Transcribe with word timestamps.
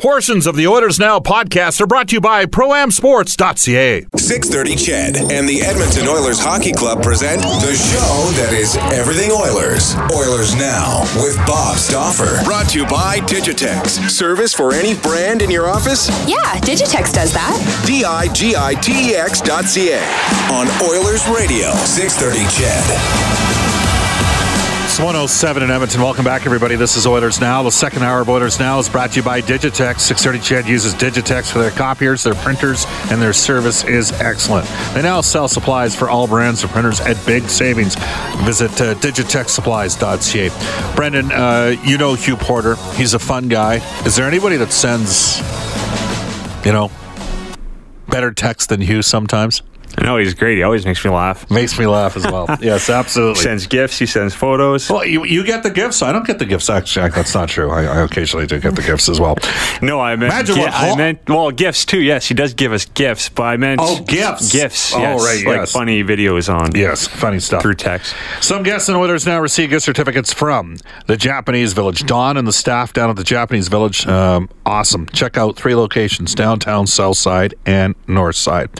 Portions 0.00 0.46
of 0.46 0.56
the 0.56 0.66
Oilers 0.66 0.98
Now 0.98 1.20
podcast 1.20 1.78
are 1.78 1.86
brought 1.86 2.08
to 2.08 2.14
you 2.14 2.22
by 2.22 2.46
ProAmSports.ca. 2.46 4.06
630 4.16 4.76
CHED 4.76 5.16
and 5.30 5.46
the 5.46 5.60
Edmonton 5.60 6.08
Oilers 6.08 6.40
Hockey 6.40 6.72
Club 6.72 7.02
present 7.02 7.42
the 7.42 7.74
show 7.76 8.30
that 8.40 8.54
is 8.54 8.76
everything 8.96 9.30
Oilers. 9.30 9.94
Oilers 10.10 10.54
Now 10.56 11.02
with 11.22 11.36
Bob 11.46 11.76
Stauffer. 11.76 12.42
Brought 12.44 12.70
to 12.70 12.78
you 12.78 12.86
by 12.86 13.18
Digitex. 13.18 14.08
Service 14.08 14.54
for 14.54 14.72
any 14.72 14.94
brand 14.98 15.42
in 15.42 15.50
your 15.50 15.68
office? 15.68 16.08
Yeah, 16.26 16.58
Digitex 16.60 17.12
does 17.12 17.34
that. 17.34 17.84
D-I-G-I-T-E-X 17.86 19.42
dot 19.42 19.66
C-A. 19.66 20.00
On 20.50 20.66
Oilers 20.88 21.28
Radio, 21.28 21.72
630 21.84 22.48
CHED. 22.56 23.59
It's 24.90 24.98
107 24.98 25.62
in 25.62 25.70
Edmonton. 25.70 26.02
Welcome 26.02 26.24
back, 26.24 26.46
everybody. 26.46 26.74
This 26.74 26.96
is 26.96 27.06
Oilers 27.06 27.40
Now. 27.40 27.62
The 27.62 27.70
second 27.70 28.02
hour 28.02 28.22
of 28.22 28.28
Oilers 28.28 28.58
Now 28.58 28.80
is 28.80 28.88
brought 28.88 29.12
to 29.12 29.18
you 29.18 29.22
by 29.22 29.40
Digitex. 29.40 30.00
630 30.00 30.40
CHED 30.40 30.68
uses 30.68 30.94
Digitex 30.94 31.52
for 31.52 31.60
their 31.60 31.70
copiers, 31.70 32.24
their 32.24 32.34
printers, 32.34 32.86
and 33.08 33.22
their 33.22 33.32
service 33.32 33.84
is 33.84 34.10
excellent. 34.20 34.66
They 34.92 35.02
now 35.02 35.20
sell 35.20 35.46
supplies 35.46 35.94
for 35.94 36.10
all 36.10 36.26
brands 36.26 36.64
of 36.64 36.70
printers 36.70 37.00
at 37.00 37.24
big 37.24 37.48
savings. 37.48 37.94
Visit 38.42 38.72
uh, 38.80 38.96
digitexsupplies.ca. 38.96 40.96
Brendan, 40.96 41.30
uh, 41.30 41.76
you 41.84 41.96
know 41.96 42.14
Hugh 42.14 42.36
Porter. 42.36 42.74
He's 42.96 43.14
a 43.14 43.20
fun 43.20 43.46
guy. 43.46 43.76
Is 44.04 44.16
there 44.16 44.26
anybody 44.26 44.56
that 44.56 44.72
sends, 44.72 45.38
you 46.66 46.72
know, 46.72 46.90
better 48.08 48.32
text 48.32 48.70
than 48.70 48.80
Hugh 48.80 49.02
sometimes? 49.02 49.62
No, 50.02 50.16
he's 50.16 50.34
great. 50.34 50.56
He 50.56 50.62
always 50.62 50.84
makes 50.86 51.04
me 51.04 51.10
laugh. 51.10 51.50
Makes 51.50 51.78
me 51.78 51.86
laugh 51.86 52.16
as 52.16 52.24
well. 52.24 52.46
yes, 52.60 52.88
absolutely. 52.88 53.34
He 53.40 53.42
sends 53.44 53.66
gifts. 53.66 53.98
He 53.98 54.06
sends 54.06 54.34
photos. 54.34 54.88
Well, 54.88 55.04
you, 55.04 55.24
you 55.24 55.44
get 55.44 55.62
the 55.62 55.70
gifts. 55.70 56.02
I 56.02 56.12
don't 56.12 56.26
get 56.26 56.38
the 56.38 56.46
gifts. 56.46 56.70
Actually, 56.70 57.10
that's 57.10 57.34
not 57.34 57.48
true. 57.48 57.70
I, 57.70 57.84
I 57.84 58.00
occasionally 58.02 58.46
do 58.46 58.58
get 58.60 58.76
the 58.76 58.82
gifts 58.82 59.08
as 59.08 59.20
well. 59.20 59.36
No, 59.82 60.00
I 60.00 60.16
meant. 60.16 60.32
Imagine 60.32 60.54
gi- 60.56 60.60
what 60.62 60.72
I 60.74 60.96
meant. 60.96 61.28
Well, 61.28 61.50
gifts 61.50 61.84
too. 61.84 62.00
Yes, 62.00 62.26
he 62.26 62.34
does 62.34 62.54
give 62.54 62.72
us 62.72 62.84
gifts, 62.86 63.28
but 63.28 63.42
I 63.44 63.56
meant. 63.56 63.80
Oh, 63.82 64.02
gifts. 64.02 64.52
Gifts. 64.52 64.94
Oh, 64.94 65.00
yes, 65.00 65.24
right, 65.24 65.46
Like 65.46 65.56
yes. 65.58 65.72
funny 65.72 66.02
videos 66.02 66.52
on. 66.52 66.74
Yes, 66.74 67.06
funny 67.06 67.40
stuff. 67.40 67.62
Through 67.62 67.74
text. 67.74 68.14
Some 68.40 68.62
guests 68.62 68.88
and 68.88 68.96
Oilers 68.96 69.26
now 69.26 69.40
receive 69.40 69.70
gift 69.70 69.84
certificates 69.84 70.32
from 70.32 70.76
the 71.06 71.16
Japanese 71.16 71.72
Village. 71.72 72.04
Don 72.06 72.36
and 72.36 72.46
the 72.46 72.52
staff 72.52 72.92
down 72.92 73.10
at 73.10 73.16
the 73.16 73.24
Japanese 73.24 73.68
Village, 73.68 74.06
um, 74.06 74.48
awesome. 74.64 75.06
Check 75.08 75.36
out 75.36 75.56
three 75.56 75.74
locations 75.74 76.34
downtown, 76.34 76.86
south 76.86 77.16
side, 77.16 77.54
and 77.66 77.94
north 78.06 78.36
side. 78.36 78.70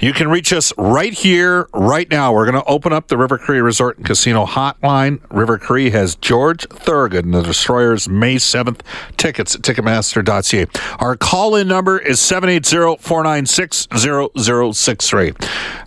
You 0.00 0.12
can 0.12 0.28
reach 0.28 0.45
us 0.52 0.72
right 0.78 1.12
here, 1.12 1.68
right 1.74 2.08
now. 2.10 2.32
We're 2.32 2.44
going 2.50 2.62
to 2.62 2.68
open 2.68 2.92
up 2.92 3.08
the 3.08 3.16
River 3.16 3.38
Cree 3.38 3.60
Resort 3.60 3.96
and 3.98 4.06
Casino 4.06 4.46
hotline. 4.46 5.20
River 5.30 5.58
Cree 5.58 5.90
has 5.90 6.14
George 6.16 6.66
Thorogood 6.68 7.24
and 7.24 7.34
the 7.34 7.42
Destroyers 7.42 8.08
May 8.08 8.36
7th 8.36 8.80
tickets 9.16 9.54
at 9.54 9.62
Ticketmaster.ca. 9.62 10.66
Our 10.98 11.16
call 11.16 11.56
in 11.56 11.68
number 11.68 11.98
is 11.98 12.20
780 12.20 13.02
496 13.02 13.88
0063. 13.96 15.32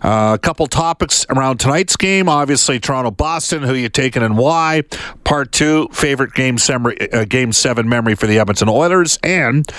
Uh, 0.02 0.32
A 0.34 0.38
couple 0.38 0.66
topics 0.66 1.26
around 1.30 1.58
tonight's 1.58 1.96
game. 1.96 2.28
Obviously, 2.28 2.78
Toronto 2.80 3.10
Boston, 3.10 3.62
who 3.62 3.74
you 3.74 3.88
taking 3.88 4.22
and 4.22 4.36
why. 4.36 4.82
Part 5.24 5.52
two, 5.52 5.88
favorite 5.92 6.34
game, 6.34 6.58
sem- 6.58 6.86
uh, 6.86 7.24
game 7.24 7.52
seven 7.52 7.88
memory 7.88 8.14
for 8.14 8.26
the 8.26 8.38
Edmonton 8.38 8.68
Oilers. 8.68 9.18
And 9.22 9.70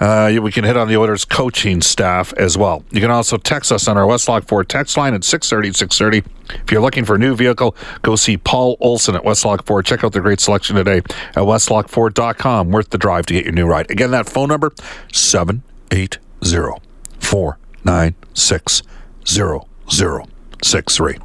uh, 0.00 0.32
we 0.40 0.52
can 0.52 0.64
hit 0.64 0.76
on 0.76 0.88
the 0.88 0.96
Oilers 0.96 1.24
coaching 1.24 1.80
staff 1.80 2.32
as 2.34 2.58
well. 2.58 2.84
You 2.90 3.00
can 3.00 3.10
also 3.10 3.38
text 3.38 3.72
us 3.72 3.88
on 3.88 3.96
our 3.96 4.06
Westlock 4.06 4.46
Ford 4.46 4.68
text 4.68 4.96
line 4.96 5.14
at 5.14 5.24
630 5.24 5.72
630. 5.76 6.62
If 6.62 6.70
you're 6.70 6.80
looking 6.80 7.04
for 7.04 7.16
a 7.16 7.18
new 7.18 7.34
vehicle, 7.34 7.74
go 8.02 8.14
see 8.16 8.36
Paul 8.36 8.76
Olson 8.80 9.16
at 9.16 9.22
Westlock 9.22 9.64
Ford. 9.64 9.84
Check 9.86 10.04
out 10.04 10.12
the 10.12 10.20
great 10.20 10.40
selection 10.40 10.76
today 10.76 10.98
at 10.98 11.36
westlockford.com. 11.36 12.70
Worth 12.70 12.90
the 12.90 12.98
drive 12.98 13.26
to 13.26 13.34
get 13.34 13.44
your 13.44 13.54
new 13.54 13.66
ride. 13.66 13.90
Again, 13.90 14.10
that 14.12 14.28
phone 14.28 14.48
number 14.48 14.72
780 15.12 16.18
496 17.20 18.82
0063. 19.24 21.16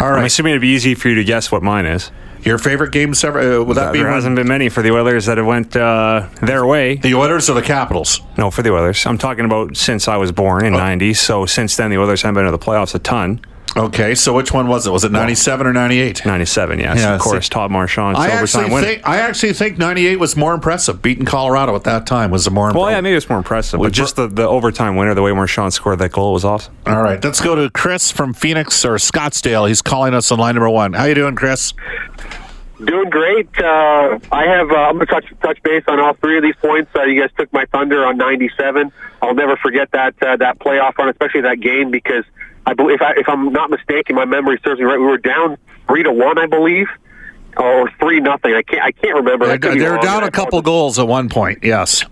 All 0.00 0.12
I'm 0.18 0.24
assuming 0.24 0.50
it'd 0.50 0.62
be 0.62 0.68
easy 0.68 0.94
for 0.94 1.08
you 1.08 1.14
to 1.16 1.24
guess 1.24 1.52
what 1.52 1.62
mine 1.62 1.86
is. 1.86 2.10
Your 2.44 2.58
favorite 2.58 2.92
game 2.92 3.12
ever? 3.24 3.60
Uh, 3.60 3.64
would 3.64 3.76
that 3.76 3.92
be 3.92 3.98
there 3.98 4.06
one- 4.08 4.14
hasn't 4.14 4.36
been 4.36 4.48
many 4.48 4.68
for 4.68 4.82
the 4.82 4.90
Oilers 4.92 5.26
that 5.26 5.38
have 5.38 5.46
went 5.46 5.76
uh, 5.76 6.26
their 6.42 6.66
way. 6.66 6.96
the 6.96 7.14
Oilers 7.14 7.48
or 7.50 7.54
the 7.54 7.62
Capitals? 7.62 8.20
No, 8.38 8.50
for 8.50 8.62
the 8.62 8.72
Oilers. 8.72 9.04
I'm 9.06 9.18
talking 9.18 9.44
about 9.44 9.76
since 9.76 10.08
I 10.08 10.16
was 10.16 10.32
born 10.32 10.64
Oh. 10.64 10.66
in 10.68 10.72
'90. 10.74 11.14
So 11.14 11.46
since 11.46 11.76
then, 11.76 11.90
the 11.90 11.98
Oilers 11.98 12.22
haven't 12.22 12.34
been 12.36 12.44
to 12.46 12.50
the 12.50 12.58
playoffs 12.58 12.94
a 12.94 12.98
ton. 12.98 13.40
Okay, 13.76 14.16
so 14.16 14.32
which 14.34 14.52
one 14.52 14.66
was 14.66 14.84
it? 14.84 14.90
Was 14.90 15.04
it 15.04 15.12
97 15.12 15.64
or 15.64 15.72
98? 15.72 16.26
'97, 16.26 16.80
yes, 16.80 16.98
Yeah, 16.98 17.14
of 17.14 17.20
course. 17.20 17.44
see- 17.44 17.50
Todd 17.50 17.70
Marchant, 17.70 18.16
I 18.18 18.26
overtime 18.26 18.42
actually 18.64 18.74
winner. 18.74 18.86
think 18.88 19.08
I 19.08 19.18
actually 19.20 19.52
think 19.52 19.78
98 19.78 20.18
was 20.18 20.34
more 20.36 20.54
impressive. 20.54 21.00
Beating 21.00 21.24
Colorado 21.24 21.76
at 21.76 21.84
that 21.84 22.04
time 22.04 22.32
was 22.32 22.44
the 22.46 22.50
more 22.50 22.64
impressive. 22.66 22.82
well, 22.82 22.90
yeah, 22.90 23.00
maybe 23.00 23.14
it's 23.16 23.28
more 23.28 23.38
impressive, 23.38 23.78
Well, 23.78 23.86
but 23.88 23.94
just 23.94 24.16
the, 24.16 24.26
the 24.26 24.42
overtime 24.48 24.96
winner, 24.96 25.14
the 25.14 25.22
way 25.22 25.30
Marchant 25.32 25.72
scored 25.72 26.00
that 26.00 26.10
goal 26.10 26.32
was 26.32 26.44
awesome. 26.44 26.74
All 26.84 27.00
right, 27.00 27.22
let's 27.22 27.40
go 27.40 27.54
to 27.54 27.70
Chris 27.70 28.10
from 28.10 28.34
Phoenix 28.34 28.84
or 28.84 28.96
Scottsdale. 28.96 29.68
He's 29.68 29.82
calling 29.82 30.14
us 30.14 30.32
on 30.32 30.40
line 30.40 30.56
number 30.56 30.68
one. 30.68 30.92
How 30.94 31.04
you 31.04 31.14
doing, 31.14 31.36
Chris? 31.36 31.72
Doing 32.84 33.10
great. 33.10 33.48
Uh, 33.58 34.18
I 34.32 34.44
have. 34.46 34.70
Uh, 34.70 34.76
I'm 34.76 34.94
going 34.96 35.06
to 35.06 35.12
touch 35.12 35.26
touch 35.42 35.62
base 35.62 35.84
on 35.86 36.00
all 36.00 36.14
three 36.14 36.38
of 36.38 36.42
these 36.42 36.56
points. 36.56 36.90
Uh, 36.96 37.02
you 37.04 37.20
guys 37.20 37.30
took 37.36 37.52
my 37.52 37.66
thunder 37.66 38.04
on 38.06 38.16
'97. 38.16 38.90
I'll 39.20 39.34
never 39.34 39.56
forget 39.56 39.90
that 39.92 40.14
uh, 40.22 40.36
that 40.38 40.58
playoff 40.60 40.96
run, 40.96 41.10
especially 41.10 41.42
that 41.42 41.60
game, 41.60 41.90
because 41.90 42.24
I 42.64 42.72
believe, 42.72 42.96
if, 42.96 43.02
I, 43.02 43.12
if 43.18 43.28
I'm 43.28 43.52
not 43.52 43.68
mistaken, 43.70 44.16
my 44.16 44.24
memory 44.24 44.58
serves 44.64 44.80
me 44.80 44.86
right. 44.86 44.98
We 44.98 45.04
were 45.04 45.18
down 45.18 45.58
three 45.88 46.02
to 46.04 46.12
one, 46.12 46.38
I 46.38 46.46
believe, 46.46 46.86
or 47.58 47.90
three 48.00 48.20
nothing. 48.20 48.54
I 48.54 48.62
can't. 48.62 48.82
I 48.82 48.92
can't 48.92 49.14
remember. 49.16 49.46
They're, 49.58 49.74
they're 49.76 49.98
down 49.98 50.22
a 50.24 50.30
couple 50.30 50.62
goals 50.62 50.98
at 50.98 51.06
one 51.06 51.28
point. 51.28 51.58
Yes. 51.62 52.02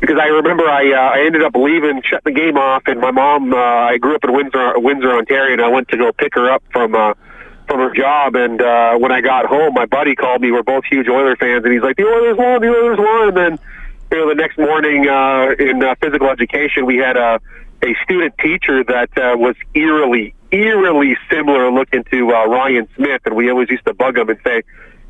because 0.00 0.18
I 0.20 0.26
remember 0.26 0.64
I 0.64 0.92
uh, 0.92 1.18
I 1.20 1.24
ended 1.24 1.42
up 1.44 1.54
leaving, 1.54 2.02
shut 2.02 2.24
the 2.24 2.32
game 2.32 2.56
off, 2.56 2.82
and 2.86 3.00
my 3.00 3.12
mom. 3.12 3.54
Uh, 3.54 3.56
I 3.56 3.98
grew 3.98 4.16
up 4.16 4.24
in 4.24 4.32
Windsor, 4.32 4.78
Windsor, 4.80 5.12
Ontario, 5.12 5.52
and 5.52 5.62
I 5.62 5.68
went 5.68 5.88
to 5.90 5.96
go 5.96 6.10
pick 6.12 6.34
her 6.34 6.50
up 6.50 6.64
from 6.72 6.94
uh, 6.96 7.14
from 7.66 7.80
her 7.80 7.94
job. 7.94 8.36
And 8.36 8.60
uh, 8.60 8.96
when 8.98 9.12
I 9.12 9.20
got 9.20 9.46
home, 9.46 9.74
my 9.74 9.86
buddy 9.86 10.14
called 10.14 10.40
me. 10.40 10.50
We're 10.52 10.62
both 10.62 10.84
huge 10.90 11.08
Oilers 11.08 11.38
fans, 11.38 11.64
and 11.64 11.72
he's 11.72 11.82
like, 11.82 11.96
"The 11.96 12.04
Oilers 12.04 12.36
won, 12.36 12.60
the 12.60 12.68
Oilers 12.68 12.98
won." 12.98 13.28
And 13.28 13.36
then 13.36 13.58
you 14.12 14.18
know, 14.18 14.28
the 14.28 14.34
next 14.34 14.58
morning 14.58 15.08
uh, 15.08 15.54
in 15.58 15.82
uh, 15.82 15.94
physical 16.00 16.28
education, 16.28 16.86
we 16.86 16.96
had 16.96 17.16
a 17.16 17.40
a 17.82 17.94
student 18.02 18.34
teacher 18.38 18.82
that 18.84 19.10
uh, 19.18 19.36
was 19.36 19.56
eerily 19.74 20.34
eerily 20.50 21.16
similar 21.30 21.70
looking 21.70 22.04
to 22.04 22.30
uh, 22.30 22.46
Ryan 22.46 22.88
Smyth, 22.96 23.22
and 23.26 23.34
we 23.34 23.50
always 23.50 23.68
used 23.70 23.84
to 23.86 23.94
bug 23.94 24.16
him 24.16 24.28
and 24.28 24.38
say. 24.44 24.62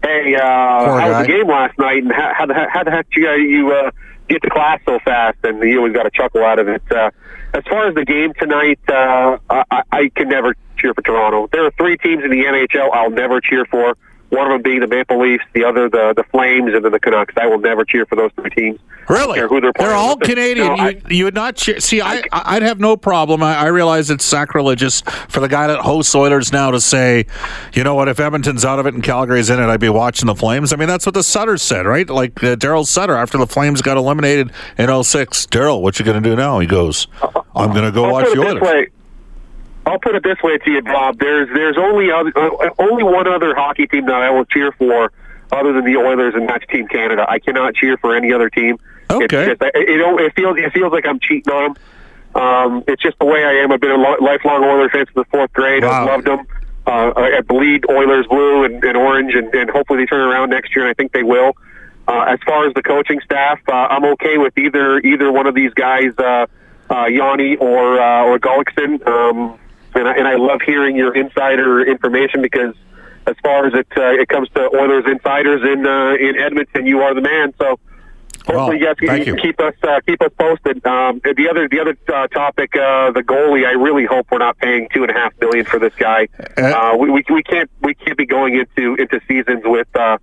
Hey, 0.03 0.35
uh, 0.35 0.41
Poor 0.41 1.01
how 1.01 1.09
was 1.09 1.27
the 1.27 1.33
game 1.33 1.49
last 1.49 1.79
night, 1.79 2.03
and 2.03 2.13
how, 2.13 2.33
how 2.37 2.45
the 2.45 2.55
how 2.71 2.85
the 2.85 2.91
heck 2.91 3.07
you 3.17 3.27
uh, 3.27 3.35
you 3.37 3.73
uh, 3.73 3.91
get 4.29 4.43
to 4.43 4.51
class 4.51 4.79
so 4.85 4.99
fast? 5.03 5.39
And 5.45 5.63
he 5.63 5.79
always 5.79 5.95
got 5.95 6.05
a 6.05 6.11
chuckle 6.11 6.45
out 6.45 6.59
of 6.59 6.69
it. 6.69 6.83
Uh, 6.93 7.11
as 7.55 7.65
far 7.71 7.89
as 7.89 7.95
the 7.95 8.05
game 8.05 8.35
tonight, 8.39 8.81
uh, 8.89 9.39
I, 9.49 9.83
I 9.91 10.11
can 10.15 10.29
never 10.29 10.55
cheer 10.77 10.95
for 10.95 11.03
Toronto. 11.03 11.49
There 11.53 11.65
are 11.65 11.71
three 11.73 11.97
teams 11.97 12.25
in 12.25 12.31
the 12.31 12.45
NHL 12.45 12.91
I'll 12.93 13.11
never 13.11 13.41
cheer 13.41 13.65
for. 13.67 13.97
One 14.31 14.47
of 14.47 14.53
them 14.53 14.63
being 14.63 14.81
the 14.81 14.89
Maple 14.89 15.21
Leafs, 15.21 15.45
the 15.53 15.65
other 15.65 15.89
the 15.89 16.13
the 16.17 16.25
Flames, 16.25 16.75
and 16.75 16.85
then 16.85 16.91
the 16.91 16.99
Canucks. 16.99 17.35
I 17.37 17.47
will 17.47 17.61
never 17.61 17.85
cheer 17.85 18.05
for 18.07 18.17
those 18.17 18.33
three 18.33 18.51
teams. 18.51 18.81
Really? 19.09 19.39
who 19.39 19.61
they're 19.61 19.73
playing. 19.73 19.93
all 19.93 20.17
with. 20.17 20.29
Canadian. 20.29 20.67
No, 20.67 20.75
I- 20.75 20.89
you, 20.89 21.01
you 21.11 21.25
would 21.25 21.35
not 21.35 21.57
cheer. 21.57 21.79
See, 21.79 22.01
I, 22.01 22.23
I'd 22.33 22.63
have 22.63 22.81
no 22.81 22.97
problem. 22.97 23.43
I, 23.43 23.55
I 23.55 23.67
realize 23.67 24.11
it's 24.11 24.25
sacrilegious 24.25 25.03
for 25.29 25.41
the 25.41 25.47
guy 25.47 25.67
that 25.67 25.81
hosts 25.81 26.15
Oilers 26.15 26.53
now 26.53 26.71
to 26.71 26.81
say, 26.81 27.27
you 27.75 27.85
know 27.85 27.95
what, 27.95 28.09
if 28.09 28.19
Edmonton's 28.19 28.65
out 28.65 28.79
of 28.79 28.87
it 28.87 28.95
and 28.95 29.05
Calgary's 29.05 29.51
in 29.51 29.61
it, 29.61 29.67
I'd 29.67 29.79
be 29.79 29.91
watching 29.91 30.27
the 30.27 30.35
Flames. 30.35 30.73
I 30.73 30.77
mean, 30.77 30.89
that's 30.89 31.05
what 31.07 31.15
the 31.15 31.23
Sutter 31.23 31.59
said, 31.59 31.85
right? 31.87 32.09
Like 32.09 32.43
uh, 32.43 32.57
Daryl 32.57 32.87
Sutter 32.87 33.15
after 33.15 33.37
the 33.37 33.47
Flames 33.47 33.83
got 33.83 33.99
eliminated 33.99 34.53
in 34.79 35.05
06. 35.05 35.47
Daryl, 35.49 35.83
what 35.83 35.99
you 35.99 36.05
going 36.05 36.21
to 36.21 36.29
do 36.29 36.35
now? 36.35 36.59
He 36.59 36.67
goes, 36.67 37.07
I'm 37.55 37.73
going 37.73 37.85
to 37.85 37.93
go 37.93 38.07
I'll 38.07 38.13
watch 38.13 38.27
the 38.33 38.41
Oilers. 38.41 38.89
I'll 39.87 39.99
put 39.99 40.15
it 40.15 40.23
this 40.23 40.39
way 40.43 40.59
to 40.59 40.71
you, 40.71 40.83
Bob. 40.83 41.19
There's 41.19 41.49
there's 41.55 41.77
only 41.77 42.11
other, 42.11 42.33
uh, 42.37 42.71
only 42.79 43.03
one 43.03 43.29
other 43.29 43.55
hockey 43.55 43.87
team 43.87 44.07
that 44.07 44.15
I 44.15 44.31
will 44.31 44.47
cheer 44.47 44.73
for, 44.73 45.13
other 45.53 45.73
than 45.73 45.85
the 45.85 45.97
Oilers, 45.97 46.35
and 46.35 46.49
that's 46.49 46.67
Team 46.67 46.89
Canada. 46.89 47.27
I 47.29 47.39
cannot 47.39 47.75
cheer 47.75 47.97
for 47.99 48.17
any 48.17 48.33
other 48.33 48.49
team. 48.49 48.79
Okay. 49.11 49.25
It's 49.25 49.61
just, 49.61 49.63
it, 49.63 49.73
it, 49.75 50.01
it 50.01 50.35
feels 50.35 50.57
it 50.57 50.73
feels 50.73 50.93
like 50.93 51.07
I'm 51.07 51.21
cheating 51.21 51.53
on 51.53 51.75
them. 51.75 52.43
Um, 52.43 52.85
it's 52.89 53.03
just 53.03 53.19
the 53.19 53.27
way 53.27 53.45
I 53.45 53.63
am. 53.63 53.71
I've 53.71 53.81
been 53.81 53.93
a 53.93 53.97
lo- 53.97 54.17
lifelong 54.21 54.65
Oilers 54.65 54.91
fan 54.91 55.07
since 55.07 55.15
the 55.15 55.25
fourth 55.27 55.53
grade. 55.53 55.85
Wow. 55.85 56.03
I've 56.03 56.09
loved 56.09 56.27
them. 56.27 56.47
Uh, 56.87 57.13
I 57.17 57.37
I 57.37 57.41
bleed 57.43 57.85
Oilers 57.89 58.27
blue 58.27 58.65
and, 58.65 58.83
and 58.83 58.97
orange, 58.97 59.35
and, 59.35 59.55
and 59.55 59.71
hopefully 59.71 60.01
they 60.01 60.07
turn 60.07 60.21
around 60.21 60.51
next 60.51 60.75
year. 60.75 60.87
And 60.87 60.91
I 60.91 60.95
think 60.95 61.13
they 61.13 61.23
will. 61.23 61.57
Uh, 62.09 62.25
as 62.29 62.39
far 62.45 62.67
as 62.67 62.75
the 62.75 62.83
coaching 62.83 63.21
staff, 63.25 63.61
uh, 63.69 63.73
I'm 63.73 64.05
okay 64.15 64.39
with 64.39 64.57
either 64.59 64.99
either 64.99 65.31
one 65.31 65.47
of 65.47 65.55
these 65.55 65.73
guys, 65.75 66.13
uh, 66.19 66.47
uh, 66.91 67.05
Yawney 67.05 67.61
or 67.61 68.01
uh, 68.01 68.25
or 68.25 68.39
Gulutzan. 68.39 69.07
Um, 69.07 69.59
and, 69.95 70.09
I, 70.09 70.15
and 70.15 70.29
I 70.29 70.37
love 70.37 70.61
hearing 70.65 70.97
your 70.97 71.15
insider 71.15 71.85
information 71.85 72.43
because, 72.43 72.75
as 73.27 73.37
far 73.43 73.67
as 73.67 73.75
it 73.75 73.87
uh, 73.97 74.21
it 74.21 74.29
comes 74.29 74.49
to 74.51 74.69
Oilers 74.75 75.05
insiders 75.07 75.63
in 75.63 75.87
uh, 75.87 76.15
in 76.15 76.39
Edmonton, 76.39 76.87
you 76.87 77.01
are 77.01 77.15
the 77.15 77.23
man. 77.23 77.55
So 77.59 77.79
hopefully 78.47 78.79
you 78.79 78.85
guys 78.85 78.97
can, 78.99 79.27
you. 79.27 79.37
keep 79.37 79.59
us 79.61 79.75
uh, 79.83 80.01
keep 80.07 80.21
us 80.21 80.33
posted. 80.39 80.85
Um, 80.87 81.21
the 81.25 81.49
other 81.51 81.69
the 81.69 81.81
other 81.81 81.97
uh, 82.13 82.27
topic, 82.29 82.77
uh, 82.77 83.13
the 83.13 83.23
goalie. 83.23 83.67
I 83.67 83.73
really 83.73 84.05
hope 84.05 84.27
we're 84.31 84.39
not 84.39 84.59
paying 84.59 84.89
two 84.93 85.03
and 85.03 85.11
a 85.11 85.15
half 85.15 85.33
million 85.41 85.65
for 85.65 85.79
this 85.79 85.95
guy. 85.95 86.29
Uh, 86.39 86.63
Uh, 86.63 86.97
we, 86.97 87.11
we 87.11 87.25
we 87.31 87.43
can't 87.43 87.71
we 87.81 87.95
can't 87.95 88.19
be 88.19 88.27
going 88.27 88.57
into 88.57 88.95
into 88.97 89.21
seasons 89.27 89.63
with. 89.65 89.89
Uh, 89.95 90.19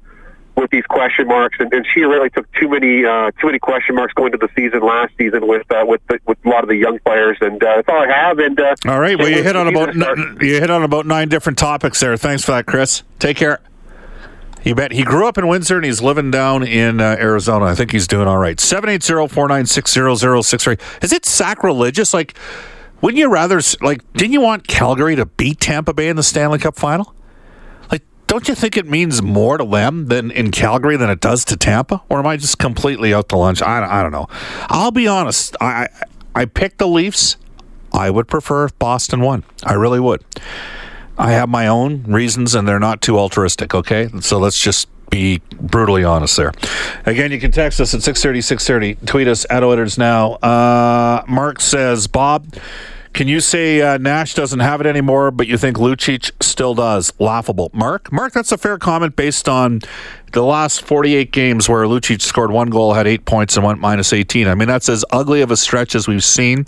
with 0.55 0.69
these 0.69 0.85
question 0.85 1.27
marks, 1.27 1.57
and, 1.59 1.73
and 1.73 1.85
she 1.93 2.01
really 2.01 2.29
took 2.29 2.49
too 2.53 2.69
many 2.69 3.03
uh, 3.05 3.31
too 3.39 3.47
many 3.47 3.57
question 3.59 3.95
marks 3.95 4.13
going 4.13 4.31
to 4.33 4.37
the 4.37 4.49
season 4.55 4.81
last 4.81 5.13
season 5.17 5.47
with 5.47 5.69
uh, 5.71 5.83
with 5.87 6.01
the, 6.07 6.19
with 6.27 6.37
a 6.45 6.49
lot 6.49 6.63
of 6.63 6.69
the 6.69 6.75
young 6.75 6.99
players, 6.99 7.37
and 7.41 7.63
uh, 7.63 7.75
that's 7.77 7.89
all 7.89 8.03
I 8.03 8.07
have. 8.07 8.37
And 8.39 8.59
uh, 8.59 8.75
All 8.87 8.99
right. 8.99 9.17
Well, 9.17 9.29
you 9.29 9.43
hit 9.43 9.55
on 9.55 9.67
about 9.67 9.93
season 9.93 9.99
to 10.01 10.05
start. 10.05 10.19
n- 10.19 10.37
you 10.41 10.59
hit 10.59 10.69
on 10.69 10.83
about 10.83 11.05
nine 11.05 11.29
different 11.29 11.57
topics 11.57 11.99
there. 11.99 12.17
Thanks 12.17 12.43
for 12.43 12.51
that, 12.51 12.65
Chris. 12.65 13.03
Take 13.19 13.37
care. 13.37 13.59
You 14.63 14.75
bet. 14.75 14.91
He 14.91 15.03
grew 15.03 15.27
up 15.27 15.39
in 15.39 15.47
Windsor 15.47 15.77
and 15.77 15.85
he's 15.85 16.03
living 16.03 16.29
down 16.29 16.61
in 16.61 17.01
uh, 17.01 17.15
Arizona. 17.19 17.65
I 17.65 17.73
think 17.73 17.91
he's 17.91 18.05
doing 18.05 18.27
all 18.27 18.37
right. 18.37 18.57
780-496-0063. 18.57 21.03
Is 21.03 21.11
it 21.11 21.25
sacrilegious? 21.25 22.13
Like, 22.13 22.35
wouldn't 23.01 23.17
you 23.17 23.29
rather, 23.29 23.59
like, 23.81 24.01
didn't 24.13 24.33
you 24.33 24.41
want 24.41 24.67
Calgary 24.67 25.15
to 25.15 25.25
beat 25.25 25.59
Tampa 25.59 25.93
Bay 25.93 26.09
in 26.09 26.15
the 26.15 26.23
Stanley 26.23 26.59
Cup 26.59 26.75
final? 26.75 27.13
Don't 28.31 28.47
you 28.47 28.55
think 28.55 28.77
it 28.77 28.87
means 28.87 29.21
more 29.21 29.57
to 29.57 29.65
them 29.65 30.05
than 30.05 30.31
in 30.31 30.51
Calgary 30.51 30.95
than 30.95 31.09
it 31.09 31.19
does 31.19 31.43
to 31.43 31.57
Tampa? 31.57 32.01
Or 32.07 32.17
am 32.17 32.25
I 32.25 32.37
just 32.37 32.57
completely 32.57 33.13
out 33.13 33.27
to 33.27 33.35
lunch? 33.35 33.61
I, 33.61 33.99
I 33.99 34.01
don't 34.01 34.13
know. 34.13 34.29
I'll 34.69 34.91
be 34.91 35.05
honest. 35.05 35.57
I, 35.59 35.65
I, 35.65 35.89
I 36.33 36.45
picked 36.45 36.77
the 36.77 36.87
Leafs. 36.87 37.35
I 37.91 38.09
would 38.09 38.29
prefer 38.29 38.69
Boston 38.79 39.19
won. 39.19 39.43
I 39.65 39.73
really 39.73 39.99
would. 39.99 40.23
I 41.17 41.31
have 41.31 41.49
my 41.49 41.67
own 41.67 42.03
reasons, 42.03 42.55
and 42.55 42.65
they're 42.65 42.79
not 42.79 43.01
too 43.01 43.19
altruistic, 43.19 43.75
okay? 43.75 44.07
So 44.21 44.39
let's 44.39 44.57
just 44.57 44.87
be 45.09 45.41
brutally 45.59 46.05
honest 46.05 46.37
there. 46.37 46.53
Again, 47.05 47.33
you 47.33 47.39
can 47.41 47.51
text 47.51 47.81
us 47.81 47.93
at 47.93 48.01
630, 48.01 48.39
630. 48.39 49.07
Tweet 49.07 49.27
us 49.27 49.45
at 49.49 49.61
Oilers 49.61 49.97
Now. 49.97 50.35
Uh, 50.35 51.25
Mark 51.27 51.59
says, 51.59 52.07
Bob, 52.07 52.47
can 53.13 53.27
you 53.27 53.39
say 53.39 53.81
uh, 53.81 53.97
Nash 53.97 54.33
doesn't 54.33 54.59
have 54.59 54.81
it 54.81 54.87
anymore, 54.87 55.31
but 55.31 55.47
you 55.47 55.57
think 55.57 55.77
Lucic 55.77 56.31
still 56.41 56.73
does? 56.73 57.13
Laughable. 57.19 57.69
Mark? 57.73 58.11
Mark, 58.11 58.33
that's 58.33 58.51
a 58.51 58.57
fair 58.57 58.77
comment 58.77 59.15
based 59.15 59.49
on 59.49 59.81
the 60.33 60.43
last 60.43 60.81
48 60.83 61.31
games 61.31 61.67
where 61.67 61.83
Lucic 61.85 62.21
scored 62.21 62.51
one 62.51 62.69
goal, 62.69 62.93
had 62.93 63.07
eight 63.07 63.25
points, 63.25 63.57
and 63.57 63.65
went 63.65 63.79
minus 63.79 64.13
18. 64.13 64.47
I 64.47 64.55
mean, 64.55 64.67
that's 64.67 64.87
as 64.89 65.03
ugly 65.11 65.41
of 65.41 65.51
a 65.51 65.57
stretch 65.57 65.95
as 65.95 66.07
we've 66.07 66.23
seen 66.23 66.65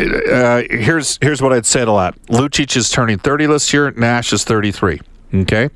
uh, 0.00 0.62
here's 0.70 1.18
here's 1.20 1.40
what 1.40 1.52
I'd 1.52 1.66
say 1.66 1.80
to 1.80 1.92
that. 1.92 2.20
Lucic 2.26 2.76
is 2.76 2.90
turning 2.90 3.18
30 3.18 3.46
this 3.46 3.72
year. 3.72 3.90
Nash 3.92 4.32
is 4.32 4.44
33. 4.44 5.00
Okay, 5.34 5.68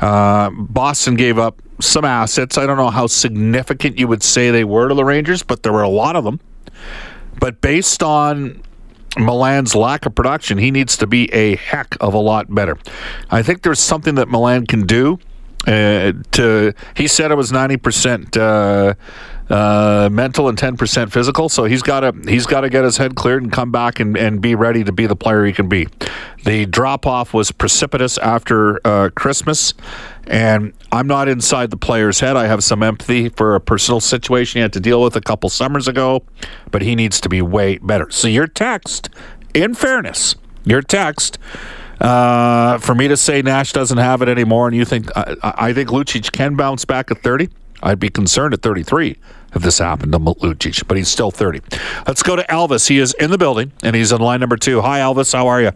uh, 0.00 0.50
Boston 0.50 1.14
gave 1.14 1.38
up 1.38 1.60
some 1.80 2.04
assets. 2.04 2.58
I 2.58 2.66
don't 2.66 2.76
know 2.76 2.90
how 2.90 3.06
significant 3.06 3.98
you 3.98 4.08
would 4.08 4.22
say 4.22 4.50
they 4.50 4.64
were 4.64 4.88
to 4.88 4.94
the 4.94 5.04
Rangers, 5.04 5.42
but 5.42 5.62
there 5.62 5.72
were 5.72 5.82
a 5.82 5.88
lot 5.88 6.16
of 6.16 6.24
them. 6.24 6.40
But 7.38 7.60
based 7.60 8.02
on 8.02 8.62
Milan's 9.18 9.74
lack 9.74 10.06
of 10.06 10.14
production, 10.14 10.58
he 10.58 10.70
needs 10.70 10.96
to 10.98 11.06
be 11.06 11.32
a 11.32 11.56
heck 11.56 11.96
of 12.00 12.14
a 12.14 12.18
lot 12.18 12.54
better. 12.54 12.78
I 13.30 13.42
think 13.42 13.62
there's 13.62 13.80
something 13.80 14.14
that 14.14 14.28
Milan 14.28 14.66
can 14.66 14.86
do. 14.86 15.18
Uh, 15.66 16.12
to 16.32 16.72
he 16.96 17.06
said 17.06 17.30
it 17.30 17.34
was 17.34 17.52
90 17.52 17.76
percent 17.76 18.36
uh, 18.36 18.94
uh, 19.50 20.08
mental 20.10 20.48
and 20.48 20.56
10 20.56 20.76
percent 20.76 21.12
physical. 21.12 21.48
So 21.48 21.64
he's 21.64 21.82
got 21.82 22.00
to 22.00 22.14
he's 22.30 22.46
got 22.46 22.62
to 22.62 22.70
get 22.70 22.84
his 22.84 22.96
head 22.96 23.14
cleared 23.14 23.42
and 23.42 23.52
come 23.52 23.70
back 23.70 24.00
and, 24.00 24.16
and 24.16 24.40
be 24.40 24.54
ready 24.54 24.84
to 24.84 24.92
be 24.92 25.06
the 25.06 25.16
player 25.16 25.44
he 25.44 25.52
can 25.52 25.68
be. 25.68 25.88
The 26.44 26.64
drop 26.64 27.06
off 27.06 27.34
was 27.34 27.52
precipitous 27.52 28.16
after 28.18 28.80
uh, 28.86 29.10
Christmas, 29.14 29.74
and 30.26 30.72
I'm 30.92 31.06
not 31.06 31.28
inside 31.28 31.70
the 31.70 31.76
player's 31.76 32.20
head. 32.20 32.36
I 32.36 32.46
have 32.46 32.64
some 32.64 32.82
empathy 32.82 33.28
for 33.28 33.54
a 33.54 33.60
personal 33.60 34.00
situation 34.00 34.60
he 34.60 34.62
had 34.62 34.72
to 34.72 34.80
deal 34.80 35.02
with 35.02 35.16
a 35.16 35.20
couple 35.20 35.50
summers 35.50 35.86
ago, 35.88 36.22
but 36.70 36.80
he 36.80 36.94
needs 36.94 37.20
to 37.20 37.28
be 37.28 37.42
way 37.42 37.76
better. 37.78 38.10
So 38.10 38.28
your 38.28 38.46
text, 38.46 39.10
in 39.52 39.74
fairness, 39.74 40.36
your 40.64 40.80
text. 40.80 41.38
Uh, 42.00 42.78
for 42.78 42.94
me 42.94 43.08
to 43.08 43.16
say 43.16 43.42
Nash 43.42 43.72
doesn't 43.72 43.98
have 43.98 44.22
it 44.22 44.28
anymore, 44.28 44.66
and 44.66 44.76
you 44.76 44.84
think 44.84 45.14
I, 45.16 45.36
I 45.42 45.72
think 45.72 45.90
Lucic 45.90 46.32
can 46.32 46.56
bounce 46.56 46.84
back 46.84 47.10
at 47.10 47.22
30, 47.22 47.50
I'd 47.82 47.98
be 47.98 48.08
concerned 48.08 48.54
at 48.54 48.62
33 48.62 49.16
if 49.54 49.62
this 49.62 49.78
happened 49.78 50.12
to 50.12 50.18
Lucic, 50.18 50.86
but 50.86 50.96
he's 50.96 51.08
still 51.08 51.30
30. 51.30 51.60
Let's 52.06 52.22
go 52.22 52.36
to 52.36 52.42
Elvis. 52.44 52.88
He 52.88 52.98
is 52.98 53.14
in 53.14 53.30
the 53.30 53.38
building, 53.38 53.72
and 53.82 53.96
he's 53.96 54.12
on 54.12 54.20
line 54.20 54.40
number 54.40 54.56
two. 54.56 54.80
Hi, 54.80 55.00
Elvis. 55.00 55.32
How 55.32 55.48
are 55.48 55.60
you? 55.60 55.72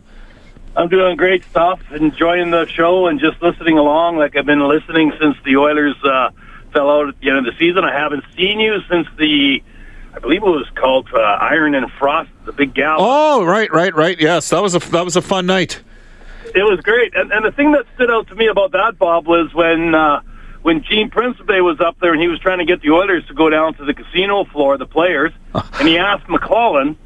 I'm 0.77 0.89
doing 0.89 1.17
great 1.17 1.45
stuff, 1.45 1.81
enjoying 1.93 2.51
the 2.51 2.67
show 2.67 3.07
and 3.07 3.21
just 3.21 3.41
listening 3.41 3.79
along. 3.79 4.17
Like 4.17 4.37
I've 4.37 4.47
been 4.47 4.67
listening 4.67 5.13
since 5.21 5.37
the 5.45 5.57
Oilers 5.57 5.95
uh, 6.03 6.31
fell 6.73 6.91
out 6.91 7.09
at 7.09 7.21
the 7.21 7.31
end 7.31 7.39
of 7.39 7.45
the 7.45 7.57
season. 7.59 7.85
I 7.85 7.93
haven't 7.93 8.25
seen 8.37 8.59
you 8.59 8.81
since 8.89 9.07
the, 9.17 9.63
I 10.15 10.19
believe 10.19 10.43
it 10.43 10.47
was 10.47 10.69
called 10.75 11.09
uh, 11.15 11.19
Iron 11.19 11.75
and 11.75 11.91
Frost, 11.93 12.31
the 12.45 12.53
big 12.53 12.75
gal. 12.75 12.97
Oh, 12.99 13.45
right, 13.45 13.71
right, 13.73 13.95
right. 13.95 14.19
Yes, 14.19 14.51
that 14.51 14.63
was 14.63 14.75
a 14.75 14.81
that 14.91 15.05
was 15.05 15.15
a 15.15 15.23
fun 15.23 15.47
night. 15.47 15.81
It 16.55 16.63
was 16.63 16.81
great, 16.81 17.15
and, 17.17 17.33
and 17.33 17.45
the 17.45 17.51
thing 17.53 17.73
that 17.73 17.85
stood 17.97 18.11
out 18.11 18.29
to 18.29 18.35
me 18.35 18.47
about 18.47 18.73
that, 18.73 18.97
Bob, 18.99 19.27
was 19.27 19.53
when 19.53 19.95
uh, 19.95 20.21
when 20.63 20.83
Gene 20.85 21.11
Principe 21.11 21.61
was 21.61 21.81
up 21.81 21.97
there 22.01 22.13
and 22.13 22.23
he 22.23 22.29
was 22.29 22.39
trying 22.39 22.59
to 22.59 22.65
get 22.65 22.81
the 22.81 22.91
Oilers 22.91 23.27
to 23.27 23.35
go 23.35 23.51
down 23.51 23.75
to 23.75 23.85
the 23.85 23.93
casino 23.95 24.45
floor, 24.45 24.79
the 24.79 24.87
players, 24.87 25.33
and 25.53 25.89
he 25.89 25.99
asked 25.99 26.27
McLellan. 26.27 26.97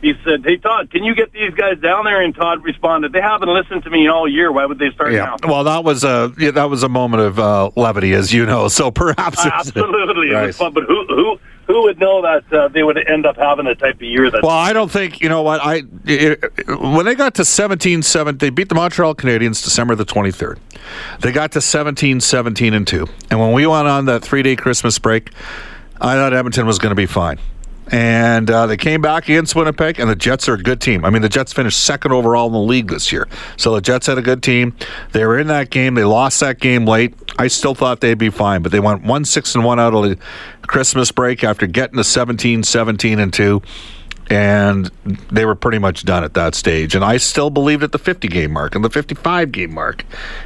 He 0.00 0.12
said, 0.22 0.44
"Hey 0.44 0.58
Todd, 0.58 0.90
can 0.90 1.02
you 1.02 1.14
get 1.14 1.32
these 1.32 1.52
guys 1.54 1.78
down 1.78 2.04
there?" 2.04 2.20
And 2.22 2.34
Todd 2.34 2.62
responded, 2.62 3.12
"They 3.12 3.22
haven't 3.22 3.48
listened 3.48 3.84
to 3.84 3.90
me 3.90 4.06
all 4.06 4.28
year. 4.28 4.52
Why 4.52 4.66
would 4.66 4.78
they 4.78 4.90
start 4.90 5.12
Yeah. 5.12 5.34
now?" 5.42 5.48
Well, 5.48 5.64
that 5.64 5.82
was 5.82 6.04
a 6.04 6.30
yeah, 6.38 6.50
that 6.52 6.68
was 6.70 6.82
a 6.82 6.88
moment 6.90 7.22
of 7.22 7.38
uh, 7.38 7.70
levity, 7.74 8.12
as 8.12 8.30
you 8.32 8.44
know. 8.46 8.68
So 8.68 8.90
perhaps 8.90 9.44
it's- 9.46 9.66
Absolutely, 9.74 10.28
it 10.30 10.34
Right. 10.34 10.46
was 10.48 10.56
fun. 10.58 10.72
But 10.74 10.84
who 10.84 11.06
who 11.08 11.38
who 11.66 11.82
would 11.82 11.98
know 11.98 12.22
that 12.22 12.52
uh, 12.52 12.68
they 12.68 12.82
would 12.82 12.98
end 13.08 13.26
up 13.26 13.36
having 13.36 13.64
the 13.64 13.74
type 13.74 13.96
of 13.96 14.02
year 14.02 14.30
that? 14.30 14.42
Well, 14.42 14.52
I 14.52 14.72
don't 14.72 14.90
think 14.90 15.20
you 15.20 15.28
know 15.28 15.42
what 15.42 15.60
I 15.62 15.82
it, 16.04 16.42
when 16.68 17.06
they 17.06 17.14
got 17.14 17.34
to 17.36 17.42
17-7, 17.42 18.38
they 18.38 18.50
beat 18.50 18.68
the 18.68 18.74
Montreal 18.74 19.14
Canadiens 19.14 19.62
December 19.62 19.94
the 19.94 20.04
23rd. 20.04 20.58
They 21.20 21.32
got 21.32 21.52
to 21.52 21.60
17-17 21.60 22.74
and 22.74 22.86
2. 22.86 23.06
And 23.30 23.40
when 23.40 23.52
we 23.52 23.66
went 23.66 23.88
on 23.88 24.04
that 24.06 24.22
3-day 24.22 24.56
Christmas 24.56 24.98
break, 24.98 25.30
I 26.00 26.14
thought 26.14 26.34
Edmonton 26.34 26.66
was 26.66 26.78
going 26.78 26.90
to 26.90 26.96
be 26.96 27.06
fine. 27.06 27.38
And 27.90 28.50
uh, 28.50 28.66
they 28.66 28.76
came 28.76 29.02
back 29.02 29.24
against 29.24 29.54
Winnipeg, 29.54 30.00
and 30.00 30.08
the 30.08 30.16
Jets 30.16 30.48
are 30.48 30.54
a 30.54 30.62
good 30.62 30.80
team. 30.80 31.04
I 31.04 31.10
mean, 31.10 31.22
the 31.22 31.28
Jets 31.28 31.52
finished 31.52 31.84
second 31.84 32.12
overall 32.12 32.46
in 32.46 32.52
the 32.52 32.58
league 32.58 32.88
this 32.88 33.12
year. 33.12 33.28
So 33.56 33.74
the 33.74 33.80
Jets 33.80 34.06
had 34.06 34.16
a 34.16 34.22
good 34.22 34.42
team. 34.42 34.74
They 35.12 35.24
were 35.26 35.38
in 35.38 35.48
that 35.48 35.70
game. 35.70 35.94
They 35.94 36.04
lost 36.04 36.40
that 36.40 36.60
game 36.60 36.86
late. 36.86 37.14
I 37.38 37.48
still 37.48 37.74
thought 37.74 38.00
they'd 38.00 38.18
be 38.18 38.30
fine, 38.30 38.62
but 38.62 38.72
they 38.72 38.80
went 38.80 39.02
1 39.02 39.24
6 39.24 39.54
and 39.54 39.64
1 39.64 39.80
out 39.80 39.94
of 39.94 40.04
the 40.04 40.18
Christmas 40.66 41.10
break 41.12 41.44
after 41.44 41.66
getting 41.66 41.96
to 41.96 42.04
17 42.04 42.62
17 42.62 43.18
and 43.18 43.32
2 43.32 43.62
and 44.30 44.90
they 45.30 45.44
were 45.44 45.54
pretty 45.54 45.78
much 45.78 46.04
done 46.04 46.24
at 46.24 46.34
that 46.34 46.54
stage. 46.54 46.94
And 46.94 47.04
I 47.04 47.16
still 47.18 47.50
believed 47.50 47.82
at 47.82 47.92
the 47.92 47.98
50 47.98 48.28
game 48.28 48.52
mark 48.52 48.74
and 48.74 48.84
the 48.84 48.90
55 48.90 49.52
game 49.52 49.72
mark. 49.72 50.04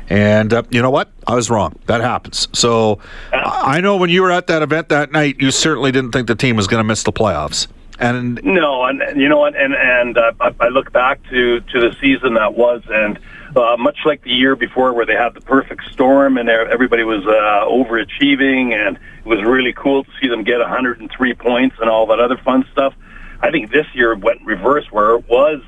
And 0.08 0.52
uh, 0.52 0.62
you 0.70 0.82
know 0.82 0.90
what? 0.90 1.10
I 1.26 1.34
was 1.34 1.50
wrong. 1.50 1.78
That 1.86 2.00
happens. 2.00 2.48
So 2.52 2.98
I 3.32 3.80
know 3.80 3.96
when 3.96 4.10
you 4.10 4.22
were 4.22 4.30
at 4.30 4.46
that 4.48 4.62
event 4.62 4.88
that 4.88 5.12
night, 5.12 5.36
you 5.40 5.50
certainly 5.50 5.92
didn't 5.92 6.12
think 6.12 6.26
the 6.26 6.34
team 6.34 6.56
was 6.56 6.66
going 6.66 6.80
to 6.80 6.84
miss 6.84 7.02
the 7.02 7.12
playoffs. 7.12 7.68
And 8.00 8.40
No, 8.44 8.84
and 8.84 9.02
and 9.02 9.20
you 9.20 9.28
know 9.28 9.38
what? 9.38 9.56
And 9.56 9.74
and 9.74 10.16
uh, 10.16 10.32
I, 10.40 10.54
I 10.60 10.68
look 10.68 10.92
back 10.92 11.20
to 11.30 11.60
to 11.60 11.80
the 11.80 11.96
season 12.00 12.34
that 12.34 12.54
was, 12.54 12.82
and 12.88 13.18
uh, 13.56 13.76
much 13.76 13.98
like 14.04 14.22
the 14.22 14.30
year 14.30 14.54
before, 14.54 14.92
where 14.92 15.04
they 15.04 15.16
had 15.16 15.34
the 15.34 15.40
perfect 15.40 15.90
storm 15.90 16.38
and 16.38 16.48
everybody 16.48 17.02
was 17.02 17.26
uh, 17.26 17.66
overachieving, 17.66 18.72
and 18.72 18.96
it 18.96 19.26
was 19.26 19.42
really 19.42 19.72
cool 19.72 20.04
to 20.04 20.10
see 20.20 20.28
them 20.28 20.44
get 20.44 20.60
103 20.60 21.34
points 21.34 21.76
and 21.80 21.90
all 21.90 22.06
that 22.06 22.20
other 22.20 22.36
fun 22.36 22.64
stuff. 22.70 22.94
I 23.40 23.50
think 23.50 23.70
this 23.70 23.86
year 23.94 24.14
went 24.16 24.44
reverse, 24.44 24.86
where 24.90 25.14
it 25.16 25.28
was 25.28 25.62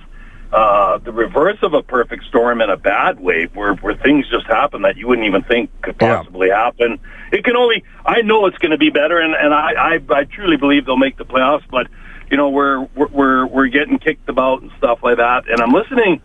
uh, 0.53 0.99
the 0.99 1.13
reverse 1.13 1.59
of 1.63 1.75
a 1.75 1.83
perfect 1.83 2.25
storm 2.25 2.61
in 2.61 2.71
a 2.71 2.77
bad 2.77 3.21
way, 3.21 3.49
where 3.55 3.75
where 3.75 3.95
things 3.95 4.29
just 4.29 4.47
happen 4.47 4.83
that 4.83 4.97
you 4.97 5.07
wouldn't 5.07 5.27
even 5.27 5.43
think 5.43 5.71
could 5.83 5.97
Yeah. 6.01 6.17
possibly 6.17 6.51
happen. 6.51 6.99
It 7.33 7.45
can 7.45 7.57
only 7.57 7.85
I 8.05 8.23
know 8.23 8.47
it's 8.47 8.59
going 8.59 8.73
to 8.73 8.79
be 8.79 8.91
better, 8.91 9.19
and 9.21 9.35
and 9.35 9.55
I, 9.55 9.73
I 9.95 10.01
I 10.11 10.25
truly 10.25 10.57
believe 10.57 10.87
they'll 10.87 10.97
make 10.97 11.17
the 11.17 11.25
playoffs, 11.25 11.63
but 11.71 11.87
you 12.31 12.37
know 12.37 12.49
we're 12.51 12.81
we're 12.97 13.07
we're, 13.09 13.47
we're 13.47 13.69
getting 13.69 13.99
kicked 13.99 14.29
about 14.29 14.63
and 14.63 14.73
stuff 14.79 15.01
like 15.03 15.19
that, 15.19 15.49
and 15.49 15.61
I'm 15.61 15.73
listening. 15.73 16.21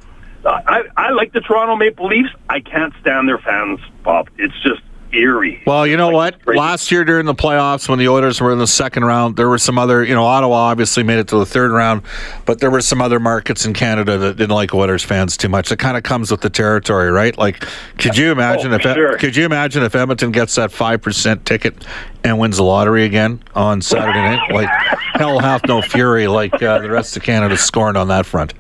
I 0.48 0.84
I 0.96 1.10
like 1.12 1.34
the 1.34 1.42
Toronto 1.42 1.76
Maple 1.76 2.08
Leafs. 2.08 2.30
I 2.50 2.60
can't 2.60 2.94
stand 3.02 3.28
their 3.28 3.40
fans, 3.40 3.80
Bob. 4.04 4.30
It's 4.38 4.54
just 4.62 4.82
eerie. 5.14 5.62
well, 5.66 5.86
you 5.88 5.96
know 5.98 6.10
Like, 6.10 6.36
what? 6.46 6.56
Last 6.56 6.92
year 6.92 7.06
during 7.06 7.26
the 7.26 7.34
playoffs, 7.36 7.88
when 7.88 8.00
the 8.00 8.08
Oilers 8.10 8.42
were 8.42 8.52
in 8.52 8.58
the 8.60 8.68
second 8.68 9.06
round, 9.06 9.36
there 9.38 9.48
were 9.48 9.58
some 9.58 9.78
other, 9.78 10.04
you 10.04 10.14
know, 10.14 10.26
Ottawa 10.26 10.56
obviously 10.56 11.04
made 11.04 11.20
it 11.20 11.28
to 11.30 11.38
the 11.38 11.46
third 11.46 11.72
round, 11.72 12.02
but 12.46 12.60
there 12.60 12.70
were 12.70 12.82
some 12.82 13.02
other 13.02 13.20
markets 13.20 13.66
in 13.66 13.74
Canada 13.74 14.18
that 14.18 14.38
didn't 14.38 14.56
like 14.56 14.74
Oilers 14.74 15.04
fans 15.04 15.38
too 15.38 15.48
much. 15.50 15.72
It 15.72 15.80
kind 15.80 15.96
of 15.98 16.04
comes 16.04 16.32
with 16.32 16.42
the 16.42 16.50
territory, 16.50 17.12
right? 17.12 17.38
Like, 17.38 17.66
could 17.98 18.18
you 18.18 18.32
imagine 18.32 18.72
Oh, 18.74 18.76
if 18.76 18.82
sure. 18.82 19.18
could 19.18 19.36
you 19.36 19.46
imagine 19.46 19.84
if 19.84 19.96
Edmonton 19.96 20.32
gets 20.32 20.56
that 20.56 20.72
five 20.72 21.02
percent 21.02 21.46
ticket 21.46 21.86
and 22.24 22.38
wins 22.40 22.58
the 22.58 22.64
lottery 22.64 23.06
again 23.06 23.42
on 23.56 23.82
Saturday 23.82 24.20
night? 24.22 24.52
Like, 24.52 24.70
hell 25.14 25.40
hath 25.40 25.66
no 25.68 25.82
fury 25.82 26.28
like 26.28 26.62
uh, 26.62 26.80
the 26.80 26.90
rest 26.90 27.16
of 27.16 27.24
Canada 27.24 27.56
scorned 27.58 27.96
on 27.98 28.08
that 28.10 28.26
front. 28.26 28.54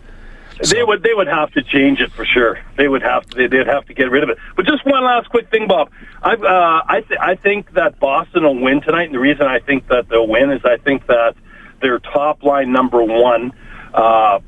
They 0.63 0.83
would 0.83 1.03
they 1.03 1.13
would 1.13 1.27
have 1.27 1.51
to 1.53 1.61
change 1.63 1.99
it 1.99 2.11
for 2.11 2.25
sure. 2.25 2.59
They 2.77 2.87
would 2.87 3.01
have 3.01 3.25
to 3.31 3.47
they, 3.47 3.57
would 3.57 3.67
have 3.67 3.85
to 3.85 3.93
get 3.93 4.09
rid 4.09 4.23
of 4.23 4.29
it. 4.29 4.37
But 4.55 4.65
just 4.65 4.85
one 4.85 5.03
last 5.03 5.29
quick 5.29 5.49
thing, 5.49 5.67
Bob. 5.67 5.89
I 6.23 6.33
uh, 6.33 6.83
I 6.87 7.01
th- 7.01 7.19
I 7.21 7.35
think 7.35 7.73
that 7.73 7.99
Boston 7.99 8.43
will 8.43 8.59
win 8.59 8.81
tonight, 8.81 9.05
and 9.05 9.13
the 9.13 9.19
reason 9.19 9.45
I 9.45 9.59
think 9.59 9.87
that 9.87 10.07
they'll 10.09 10.27
win 10.27 10.51
is 10.51 10.61
I 10.63 10.77
think 10.77 11.07
that 11.07 11.35
their 11.81 11.99
top 11.99 12.43
line 12.43 12.71
number 12.71 13.03
one. 13.03 13.51
Uh, 13.93 14.39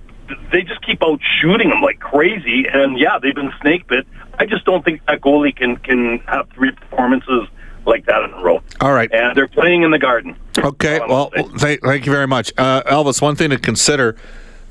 they 0.51 0.61
just 0.61 0.85
keep 0.85 1.01
out 1.01 1.21
shooting 1.39 1.69
them 1.69 1.81
like 1.81 1.99
crazy, 1.99 2.65
and 2.67 2.99
yeah, 2.99 3.17
they've 3.21 3.35
been 3.35 3.53
snake 3.61 3.87
bit. 3.87 4.05
I 4.37 4.45
just 4.45 4.65
don't 4.65 4.83
think 4.83 5.05
that 5.07 5.21
goalie 5.21 5.55
can 5.55 5.77
can 5.77 6.19
have 6.27 6.49
three 6.49 6.71
performances 6.71 7.47
like 7.85 8.05
that 8.05 8.23
in 8.23 8.33
a 8.33 8.43
row. 8.43 8.61
All 8.81 8.93
right, 8.93 9.11
and 9.11 9.35
they're 9.37 9.47
playing 9.47 9.83
in 9.83 9.91
the 9.91 9.99
Garden. 9.99 10.35
Okay, 10.57 10.99
well, 11.07 11.31
th- 11.31 11.79
thank 11.81 12.05
you 12.05 12.11
very 12.11 12.27
much, 12.27 12.51
uh, 12.57 12.83
Elvis. 12.83 13.21
One 13.21 13.35
thing 13.35 13.49
to 13.51 13.57
consider: 13.57 14.17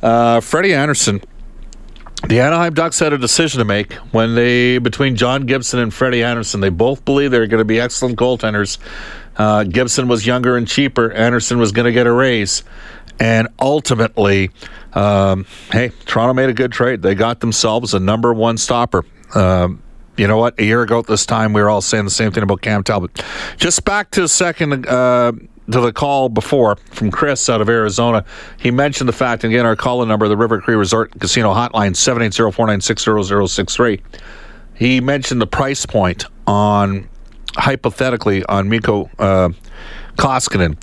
uh, 0.06 0.40
Freddie 0.40 0.72
Andersen. 0.72 1.20
The 2.28 2.40
Anaheim 2.40 2.74
Ducks 2.74 2.98
had 2.98 3.12
a 3.12 3.18
decision 3.18 3.58
to 3.58 3.64
make 3.64 3.92
when 4.12 4.34
they 4.34 4.78
between 4.78 5.16
John 5.16 5.46
Gibson 5.46 5.80
and 5.80 5.92
Freddie 5.92 6.22
Andersen, 6.22 6.60
They 6.60 6.70
both 6.70 7.04
believe 7.04 7.30
they're 7.30 7.46
going 7.46 7.60
to 7.60 7.64
be 7.64 7.78
excellent 7.80 8.16
goaltenders. 8.16 8.78
Uh, 9.36 9.64
Gibson 9.64 10.08
was 10.08 10.26
younger 10.26 10.56
and 10.56 10.66
cheaper. 10.66 11.12
Andersen 11.12 11.58
was 11.58 11.72
going 11.72 11.84
to 11.84 11.92
get 11.92 12.06
a 12.06 12.12
raise, 12.12 12.62
and 13.20 13.48
ultimately, 13.60 14.50
um, 14.94 15.44
hey, 15.72 15.90
Toronto 16.06 16.32
made 16.32 16.48
a 16.48 16.54
good 16.54 16.72
trade. 16.72 17.02
They 17.02 17.14
got 17.14 17.40
themselves 17.40 17.92
a 17.92 18.00
number 18.00 18.32
one 18.32 18.56
stopper. 18.56 19.04
Um, 19.34 19.82
you 20.16 20.26
know 20.26 20.38
what? 20.38 20.58
A 20.58 20.64
year 20.64 20.82
ago 20.82 21.00
at 21.00 21.06
this 21.06 21.26
time, 21.26 21.52
we 21.52 21.60
were 21.60 21.68
all 21.68 21.82
saying 21.82 22.04
the 22.04 22.10
same 22.10 22.32
thing 22.32 22.42
about 22.42 22.62
Cam 22.62 22.82
Talbot. 22.82 23.22
Just 23.58 23.84
back 23.84 24.10
to 24.12 24.22
the 24.22 24.28
second. 24.28 24.86
Uh, 24.86 25.32
to 25.70 25.80
the 25.80 25.92
call 25.92 26.28
before 26.28 26.76
from 26.92 27.10
Chris 27.10 27.48
out 27.48 27.60
of 27.60 27.68
Arizona. 27.68 28.24
He 28.58 28.70
mentioned 28.70 29.08
the 29.08 29.12
fact, 29.12 29.42
and 29.44 29.52
again, 29.52 29.66
our 29.66 29.76
call 29.76 30.04
number, 30.06 30.28
the 30.28 30.36
River 30.36 30.60
Cree 30.60 30.76
Resort 30.76 31.18
Casino 31.18 31.52
Hotline, 31.52 31.92
780-496-0063. 31.92 34.00
He 34.74 35.00
mentioned 35.00 35.40
the 35.40 35.46
price 35.46 35.86
point 35.86 36.26
on, 36.46 37.08
hypothetically, 37.56 38.44
on 38.44 38.68
Mikko 38.68 39.10
uh, 39.18 39.48
Koskinen. 40.16 40.76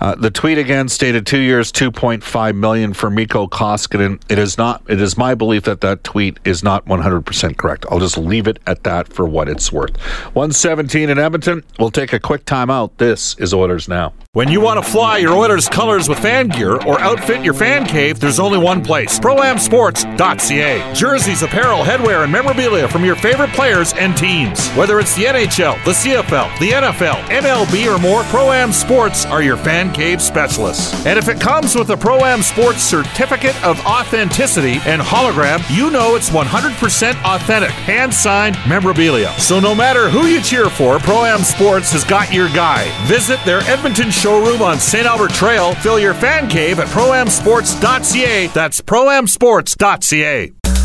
Uh, 0.00 0.14
the 0.14 0.30
tweet 0.30 0.58
again 0.58 0.88
stated 0.88 1.26
two 1.26 1.38
years, 1.40 1.72
2.5 1.72 2.56
million 2.56 2.92
for 2.92 3.10
Mikko 3.10 3.48
Koskinen. 3.48 4.20
It 4.28 4.38
is 4.38 4.56
not. 4.56 4.82
It 4.88 5.00
is 5.00 5.16
my 5.16 5.34
belief 5.34 5.64
that 5.64 5.80
that 5.80 6.04
tweet 6.04 6.38
is 6.44 6.62
not 6.62 6.84
100% 6.86 7.56
correct. 7.56 7.86
I'll 7.90 7.98
just 7.98 8.16
leave 8.18 8.46
it 8.46 8.58
at 8.66 8.84
that 8.84 9.08
for 9.08 9.26
what 9.26 9.48
it's 9.48 9.72
worth. 9.72 9.96
117 10.34 11.10
in 11.10 11.18
Edmonton. 11.18 11.64
We'll 11.78 11.90
take 11.90 12.12
a 12.12 12.20
quick 12.20 12.44
timeout. 12.44 12.90
This 12.98 13.34
is 13.38 13.52
Oilers 13.52 13.88
Now. 13.88 14.12
When 14.32 14.48
you 14.48 14.60
want 14.60 14.82
to 14.84 14.88
fly 14.88 15.16
your 15.18 15.32
Oilers 15.32 15.68
colors 15.68 16.08
with 16.08 16.18
fan 16.20 16.48
gear 16.48 16.74
or 16.82 17.00
outfit 17.00 17.42
your 17.42 17.54
fan 17.54 17.86
cave, 17.86 18.20
there's 18.20 18.38
only 18.38 18.58
one 18.58 18.84
place 18.84 19.18
ProAmSports.ca. 19.18 20.94
Jerseys, 20.94 21.42
apparel, 21.42 21.78
headwear, 21.78 22.22
and 22.22 22.30
memorabilia 22.30 22.86
from 22.86 23.04
your 23.04 23.16
favorite 23.16 23.50
players 23.50 23.94
and 23.94 24.16
teams. 24.16 24.68
Whether 24.72 25.00
it's 25.00 25.16
the 25.16 25.24
NHL, 25.24 25.82
the 25.84 25.90
CFL, 25.90 26.58
the 26.60 26.70
NFL, 26.70 27.24
MLB, 27.30 27.92
or 27.92 27.98
more, 27.98 28.22
ProAm 28.24 28.72
Sports 28.72 29.24
are 29.26 29.42
your 29.42 29.56
fan 29.56 29.87
cave 29.92 30.20
specialists. 30.22 31.06
And 31.06 31.18
if 31.18 31.28
it 31.28 31.40
comes 31.40 31.74
with 31.74 31.90
a 31.90 31.96
Pro-Am 31.96 32.42
Sports 32.42 32.82
Certificate 32.82 33.56
of 33.64 33.78
Authenticity 33.80 34.80
and 34.86 35.00
hologram, 35.00 35.62
you 35.74 35.90
know 35.90 36.14
it's 36.14 36.30
100% 36.30 37.14
authentic, 37.24 37.70
hand-signed 37.70 38.56
memorabilia. 38.68 39.32
So 39.38 39.60
no 39.60 39.74
matter 39.74 40.08
who 40.08 40.26
you 40.26 40.40
cheer 40.40 40.70
for, 40.70 40.98
Pro-Am 40.98 41.40
Sports 41.40 41.92
has 41.92 42.04
got 42.04 42.32
your 42.32 42.48
guy. 42.48 42.90
Visit 43.06 43.40
their 43.44 43.60
Edmonton 43.62 44.10
showroom 44.10 44.62
on 44.62 44.78
St. 44.78 45.06
Albert 45.06 45.32
Trail. 45.32 45.74
Fill 45.76 45.98
your 45.98 46.14
fan 46.14 46.48
cave 46.48 46.78
at 46.78 46.88
proamsports.ca. 46.88 48.46
That's 48.48 48.80
proamsports.ca. 48.80 50.77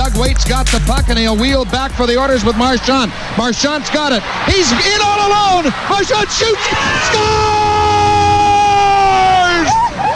Doug 0.00 0.16
Weight 0.16 0.40
got 0.48 0.64
the 0.72 0.80
puck 0.88 1.10
and 1.10 1.18
he'll 1.18 1.36
wheel 1.36 1.66
back 1.66 1.92
for 1.92 2.06
the 2.06 2.16
Oilers 2.16 2.42
with 2.42 2.56
Marchant. 2.56 3.12
Marchant's 3.36 3.90
got 3.90 4.16
it. 4.16 4.24
He's 4.48 4.72
in 4.72 5.00
all 5.04 5.28
alone. 5.28 5.68
Marchant 5.92 6.24
shoots. 6.32 6.64
Scores! 7.04 7.20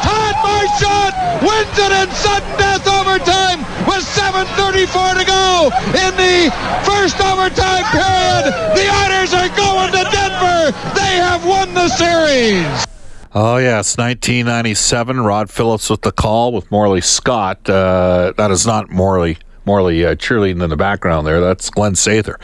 Todd 0.01 0.37
Marchant 0.41 1.13
wins 1.45 1.77
it 1.77 1.93
in 2.01 2.09
sudden 2.17 2.49
death 2.57 2.89
overtime 2.89 3.61
with 3.85 4.01
7.34 4.09 5.21
to 5.21 5.25
go 5.29 5.69
in 6.01 6.17
the 6.17 6.49
first 6.89 7.21
overtime 7.21 7.85
period. 7.93 8.57
The 8.73 8.89
Oilers 8.89 9.37
are 9.37 9.53
going 9.53 9.93
to 9.93 10.09
Denver. 10.09 10.73
They 10.97 11.21
have 11.21 11.45
won 11.45 11.75
the 11.75 11.91
series. 11.91 12.87
Oh, 13.35 13.59
yes, 13.59 13.99
1997. 13.99 15.21
Rod 15.21 15.51
Phillips 15.51 15.91
with 15.91 16.01
the 16.01 16.13
call 16.13 16.55
with 16.55 16.71
Morley 16.71 17.03
Scott. 17.03 17.69
Uh, 17.69 18.33
that 18.39 18.51
is 18.51 18.67
not 18.67 18.89
Morley 18.89 19.37
Morley 19.65 20.05
uh, 20.05 20.15
cheerleading 20.15 20.63
in 20.63 20.71
the 20.71 20.77
background 20.77 21.27
there. 21.27 21.41
That's 21.41 21.71
Glenn 21.71 21.95
Sather 21.95 22.37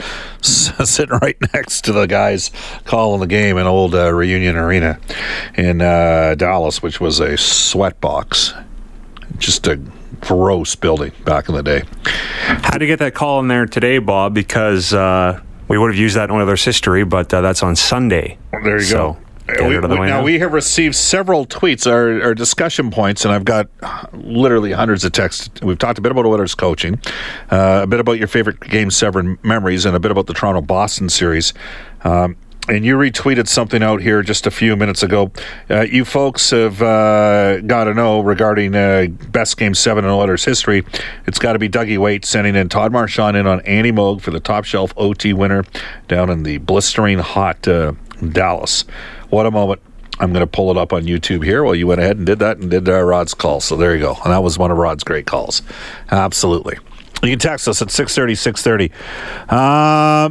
sitting 0.45 1.19
right 1.21 1.37
next 1.55 1.85
to 1.85 1.93
the 1.93 2.07
guys 2.07 2.50
calling 2.85 3.21
the 3.21 3.27
game 3.27 3.59
in 3.59 3.67
old 3.67 3.95
uh, 3.95 4.12
Reunion 4.12 4.57
Arena 4.57 4.99
in 5.57 5.81
uh, 5.81 6.35
Dallas, 6.37 6.83
which 6.83 7.00
was 7.00 7.21
a 7.21 7.31
sweatbox. 7.31 8.65
Just 9.39 9.67
a 9.67 9.81
gross 10.21 10.75
building 10.75 11.12
back 11.25 11.49
in 11.49 11.55
the 11.55 11.62
day. 11.62 11.83
How 12.05 12.79
to 12.79 12.87
get 12.87 12.99
that 12.99 13.15
call 13.15 13.41
in 13.41 13.49
there 13.49 13.67
today, 13.67 13.99
Bob? 13.99 14.35
Because 14.35 14.93
uh, 14.93 15.41
we 15.69 15.79
would 15.79 15.91
have 15.91 15.99
used 15.99 16.17
that 16.17 16.31
in 16.31 16.37
Oilers 16.37 16.65
history, 16.65 17.05
but 17.05 17.33
uh, 17.33 17.41
that's 17.41 17.62
on 17.62 17.77
Sunday. 17.77 18.39
There 18.53 18.79
you 18.79 18.85
so, 18.85 19.12
go. 19.12 19.19
We, 19.59 19.78
we, 19.78 20.07
now 20.07 20.23
we 20.23 20.38
have 20.38 20.52
received 20.52 20.95
several 20.95 21.47
tweets, 21.47 21.90
our, 21.90 22.23
our, 22.23 22.35
discussion 22.35 22.90
points, 22.90 23.25
and 23.25 23.33
I've 23.33 23.45
got 23.45 23.69
literally 24.12 24.73
hundreds 24.73 25.04
of 25.04 25.12
texts. 25.12 25.50
We've 25.62 25.78
talked 25.78 25.99
a 25.99 26.02
bit 26.02 26.12
about 26.12 26.26
Oilers 26.26 26.54
coaching, 26.54 27.00
uh, 27.50 27.80
a 27.83 27.87
bit 27.87 28.00
about 28.00 28.19
your 28.19 28.28
favorite 28.28 28.61
Game 28.61 28.90
Seven 28.90 29.38
memories, 29.42 29.85
and 29.85 29.97
a 29.97 30.00
bit 30.00 30.11
about 30.11 30.26
the 30.26 30.35
Toronto 30.35 30.61
Boston 30.61 31.09
series. 31.09 31.52
Um, 32.04 32.37
and 32.69 32.85
you 32.85 32.97
retweeted 32.97 33.49
something 33.49 33.83
out 33.83 34.00
here 34.00 34.23
just 34.23 34.47
a 34.47 34.50
few 34.50 34.76
minutes 34.76 35.02
ago. 35.02 35.33
Uh, 35.69 35.80
you 35.80 36.04
folks 36.04 36.50
have 36.50 36.80
uh, 36.80 37.61
got 37.62 37.85
to 37.85 37.95
know 37.95 38.21
regarding 38.21 38.75
uh, 38.75 39.07
best 39.30 39.57
game 39.57 39.75
seven 39.75 40.04
in 40.04 40.11
Oilers 40.11 40.45
history. 40.45 40.85
It's 41.26 41.38
got 41.38 41.54
to 41.54 41.59
be 41.59 41.69
Dougie 41.69 41.99
Weight 41.99 42.25
sending 42.25 42.54
in 42.54 42.69
Todd 42.69 42.92
Marchant 42.92 43.37
in 43.37 43.47
on 43.47 43.61
Andy 43.62 43.92
Moog 43.92 44.21
for 44.21 44.30
the 44.30 44.40
top 44.40 44.64
shelf 44.64 44.92
OT 44.97 45.33
winner 45.33 45.64
down 46.07 46.30
in 46.30 46.42
the 46.42 46.59
blistering 46.59 47.19
hot 47.19 47.66
uh, 47.66 47.92
Dallas. 48.28 48.85
What 49.30 49.46
a 49.46 49.50
moment. 49.50 49.80
I'm 50.18 50.32
going 50.32 50.44
to 50.44 50.46
pull 50.46 50.70
it 50.70 50.76
up 50.76 50.92
on 50.92 51.04
YouTube 51.04 51.44
here. 51.44 51.64
Well, 51.64 51.75
you 51.75 51.87
went 51.87 52.00
ahead 52.00 52.18
and 52.18 52.26
did 52.26 52.40
that 52.40 52.58
and 52.58 52.70
did 52.70 52.88
uh, 52.88 53.00
Rod's 53.00 53.32
call. 53.32 53.60
So 53.60 53.76
there 53.76 53.94
you 53.94 54.00
go. 54.00 54.16
And 54.22 54.32
that 54.32 54.42
was 54.42 54.58
one 54.58 54.70
of 54.70 54.76
Rod's 54.76 55.02
great 55.02 55.26
calls. 55.26 55.62
Absolutely. 56.10 56.76
You 57.22 57.30
can 57.30 57.38
text 57.38 57.66
us 57.66 57.80
at 57.80 57.90
630, 57.90 58.34
630. 58.34 58.92
Uh, 59.49 60.30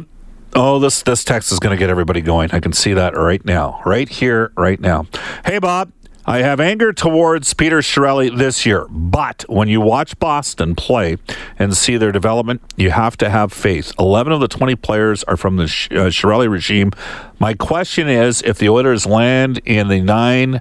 oh, 0.54 0.78
this, 0.78 1.02
this 1.02 1.24
text 1.24 1.50
is 1.50 1.58
going 1.58 1.76
to 1.76 1.78
get 1.78 1.90
everybody 1.90 2.20
going. 2.20 2.50
I 2.52 2.60
can 2.60 2.72
see 2.72 2.92
that 2.94 3.16
right 3.16 3.44
now. 3.44 3.82
Right 3.84 4.08
here, 4.08 4.52
right 4.56 4.80
now. 4.80 5.06
Hey, 5.44 5.58
Bob. 5.58 5.92
I 6.30 6.42
have 6.42 6.60
anger 6.60 6.92
towards 6.92 7.54
Peter 7.54 7.78
Chiarelli 7.78 8.38
this 8.38 8.64
year, 8.64 8.86
but 8.88 9.44
when 9.48 9.66
you 9.66 9.80
watch 9.80 10.16
Boston 10.20 10.76
play 10.76 11.16
and 11.58 11.76
see 11.76 11.96
their 11.96 12.12
development, 12.12 12.62
you 12.76 12.92
have 12.92 13.16
to 13.16 13.28
have 13.28 13.52
faith. 13.52 13.92
11 13.98 14.32
of 14.32 14.38
the 14.38 14.46
20 14.46 14.76
players 14.76 15.24
are 15.24 15.36
from 15.36 15.56
the 15.56 15.64
uh, 15.64 16.06
Chiarelli 16.06 16.48
regime. 16.48 16.92
My 17.40 17.54
question 17.54 18.08
is 18.08 18.42
if 18.42 18.58
the 18.58 18.68
Oilers 18.68 19.06
land 19.06 19.60
in 19.64 19.88
the 19.88 20.00
nine 20.00 20.60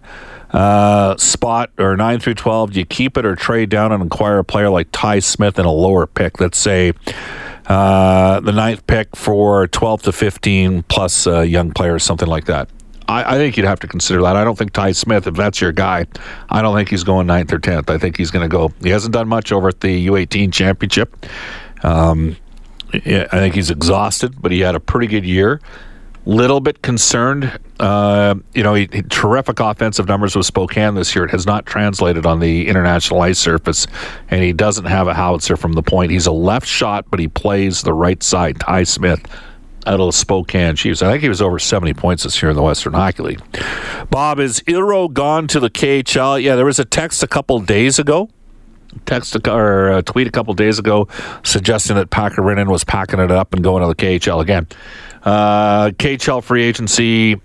uh, 0.49 1.15
spot 1.17 1.69
or 1.77 1.95
9 1.95 2.19
through 2.19 2.33
12, 2.33 2.71
do 2.71 2.79
you 2.79 2.85
keep 2.87 3.15
it 3.15 3.23
or 3.23 3.35
trade 3.35 3.69
down 3.69 3.91
and 3.91 4.01
acquire 4.01 4.39
a 4.39 4.43
player 4.43 4.71
like 4.71 4.87
Ty 4.91 5.19
Smith 5.19 5.59
in 5.59 5.65
a 5.65 5.71
lower 5.71 6.07
pick? 6.07 6.39
Let's 6.39 6.57
say 6.57 6.93
uh, 7.67 8.39
the 8.39 8.53
ninth 8.53 8.87
pick 8.87 9.15
for 9.15 9.67
12 9.67 10.01
to 10.01 10.11
15 10.13 10.81
plus 10.81 11.27
a 11.27 11.45
young 11.45 11.73
player, 11.73 11.99
something 11.99 12.27
like 12.27 12.45
that. 12.45 12.69
I, 13.09 13.35
I, 13.35 13.37
think 13.37 13.57
you'd 13.57 13.65
have 13.65 13.79
to 13.79 13.87
consider 13.87 14.21
that. 14.21 14.35
I 14.35 14.43
don't 14.43 14.57
think 14.57 14.71
Ty 14.71 14.91
Smith, 14.91 15.25
if 15.25 15.33
that's 15.33 15.59
your 15.59 15.71
guy, 15.71 16.05
I 16.49 16.61
don't 16.61 16.75
think 16.75 16.89
he's 16.89 17.03
going 17.03 17.25
ninth 17.25 17.51
or 17.51 17.57
tenth. 17.57 17.89
I 17.89 17.97
think 17.97 18.17
he's 18.17 18.29
going 18.29 18.47
to 18.47 18.51
go. 18.51 18.71
He 18.83 18.89
hasn't 18.89 19.13
done 19.13 19.27
much 19.27 19.51
over 19.51 19.67
at 19.67 19.81
the 19.81 20.07
U18 20.07 20.53
championship. 20.53 21.25
Um, 21.83 22.37
I 22.93 22.99
think 22.99 23.55
he's 23.55 23.71
exhausted, 23.71 24.39
but 24.39 24.51
he 24.51 24.59
had 24.59 24.75
a 24.75 24.79
pretty 24.79 25.07
good 25.07 25.25
year. 25.25 25.59
Little 26.25 26.59
bit 26.59 26.83
concerned. 26.83 27.59
Uh, 27.79 28.35
you 28.53 28.61
know, 28.61 28.75
he, 28.75 28.87
he, 28.91 29.01
terrific 29.01 29.59
offensive 29.59 30.07
numbers 30.07 30.35
with 30.35 30.45
Spokane 30.45 30.93
this 30.93 31.15
year. 31.15 31.25
It 31.25 31.31
has 31.31 31.47
not 31.47 31.65
translated 31.65 32.27
on 32.27 32.39
the 32.39 32.67
international 32.67 33.21
ice 33.21 33.39
surface, 33.39 33.87
and 34.29 34.43
he 34.43 34.53
doesn't 34.53 34.85
have 34.85 35.07
a 35.07 35.15
howitzer 35.15 35.57
from 35.57 35.73
the 35.73 35.81
point. 35.81 36.11
He's 36.11 36.27
a 36.27 36.31
left 36.31 36.67
shot, 36.67 37.05
but 37.09 37.19
he 37.19 37.27
plays 37.27 37.81
the 37.81 37.93
right 37.93 38.21
side. 38.21 38.59
Ty 38.59 38.83
Smith 38.83 39.25
out 39.85 39.99
of 39.99 40.13
Spokane 40.13 40.75
Chiefs. 40.75 41.01
I 41.01 41.11
think 41.11 41.23
he 41.23 41.29
was 41.29 41.41
over 41.41 41.59
70 41.59 41.93
points 41.93 42.23
this 42.23 42.41
year 42.41 42.49
in 42.49 42.55
the 42.55 42.61
Western 42.61 42.93
Hockey 42.93 43.23
League. 43.23 43.41
Bob, 44.09 44.39
is 44.39 44.61
Iiro 44.61 45.11
gone 45.11 45.47
to 45.47 45.59
the 45.59 45.69
KHL? 45.69 46.41
Yeah, 46.41 46.55
there 46.55 46.65
was 46.65 46.79
a 46.79 46.85
text 46.85 47.23
a 47.23 47.27
couple 47.27 47.59
days 47.59 47.99
ago. 47.99 48.29
Text 49.05 49.35
or 49.47 49.91
a 49.91 50.01
tweet 50.01 50.27
a 50.27 50.31
couple 50.31 50.53
days 50.55 50.79
ago 50.79 51.07
suggesting 51.43 51.95
that 51.95 52.09
Pakarinen 52.09 52.69
was 52.69 52.83
packing 52.83 53.19
it 53.19 53.31
up 53.31 53.53
and 53.53 53.63
going 53.63 53.81
to 53.81 53.87
the 53.87 53.95
KHL 53.95 54.41
again. 54.41 54.67
Uh, 55.23 55.89
KHL 55.89 56.43
free 56.43 56.63
agency 56.63 57.39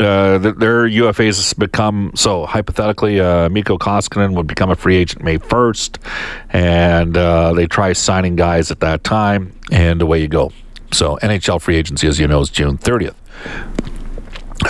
uh, 0.00 0.38
their 0.38 0.88
UFAs 0.88 1.36
has 1.36 1.54
become 1.54 2.10
so 2.16 2.46
hypothetically, 2.46 3.20
uh, 3.20 3.48
Mikko 3.48 3.78
Koskinen 3.78 4.34
would 4.34 4.46
become 4.46 4.70
a 4.70 4.76
free 4.76 4.96
agent 4.96 5.22
May 5.22 5.38
1st, 5.38 5.98
and 6.52 7.16
uh, 7.16 7.52
they 7.52 7.66
try 7.66 7.92
signing 7.92 8.34
guys 8.34 8.70
at 8.70 8.80
that 8.80 9.04
time, 9.04 9.52
and 9.70 10.02
away 10.02 10.20
you 10.20 10.28
go. 10.28 10.52
So 10.94 11.16
NHL 11.16 11.60
free 11.60 11.76
agency, 11.76 12.06
as 12.06 12.20
you 12.20 12.28
know, 12.28 12.40
is 12.40 12.50
June 12.50 12.78
30th. 12.78 13.14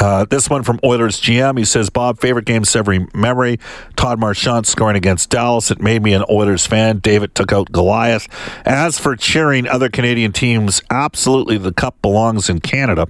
Uh, 0.00 0.24
this 0.24 0.48
one 0.48 0.62
from 0.62 0.80
Oilers 0.82 1.20
GM. 1.20 1.58
He 1.58 1.64
says, 1.64 1.90
Bob, 1.90 2.18
favorite 2.18 2.46
game 2.46 2.64
every 2.74 3.06
memory. 3.14 3.60
Todd 3.94 4.18
Marchant 4.18 4.66
scoring 4.66 4.96
against 4.96 5.30
Dallas. 5.30 5.70
It 5.70 5.80
made 5.80 6.02
me 6.02 6.14
an 6.14 6.24
Oilers 6.30 6.66
fan. 6.66 6.98
David 6.98 7.34
took 7.34 7.52
out 7.52 7.70
Goliath. 7.70 8.26
As 8.64 8.98
for 8.98 9.14
cheering 9.14 9.68
other 9.68 9.88
Canadian 9.88 10.32
teams, 10.32 10.82
absolutely 10.90 11.58
the 11.58 11.72
cup 11.72 12.00
belongs 12.00 12.48
in 12.48 12.60
Canada. 12.60 13.06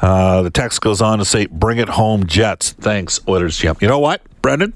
Uh, 0.00 0.42
the 0.42 0.50
text 0.50 0.80
goes 0.80 1.02
on 1.02 1.18
to 1.18 1.24
say, 1.24 1.46
bring 1.46 1.78
it 1.78 1.88
home, 1.88 2.26
Jets. 2.26 2.72
Thanks, 2.72 3.20
Oilers 3.28 3.58
GM. 3.58 3.82
You 3.82 3.88
know 3.88 3.98
what, 3.98 4.22
Brendan? 4.40 4.74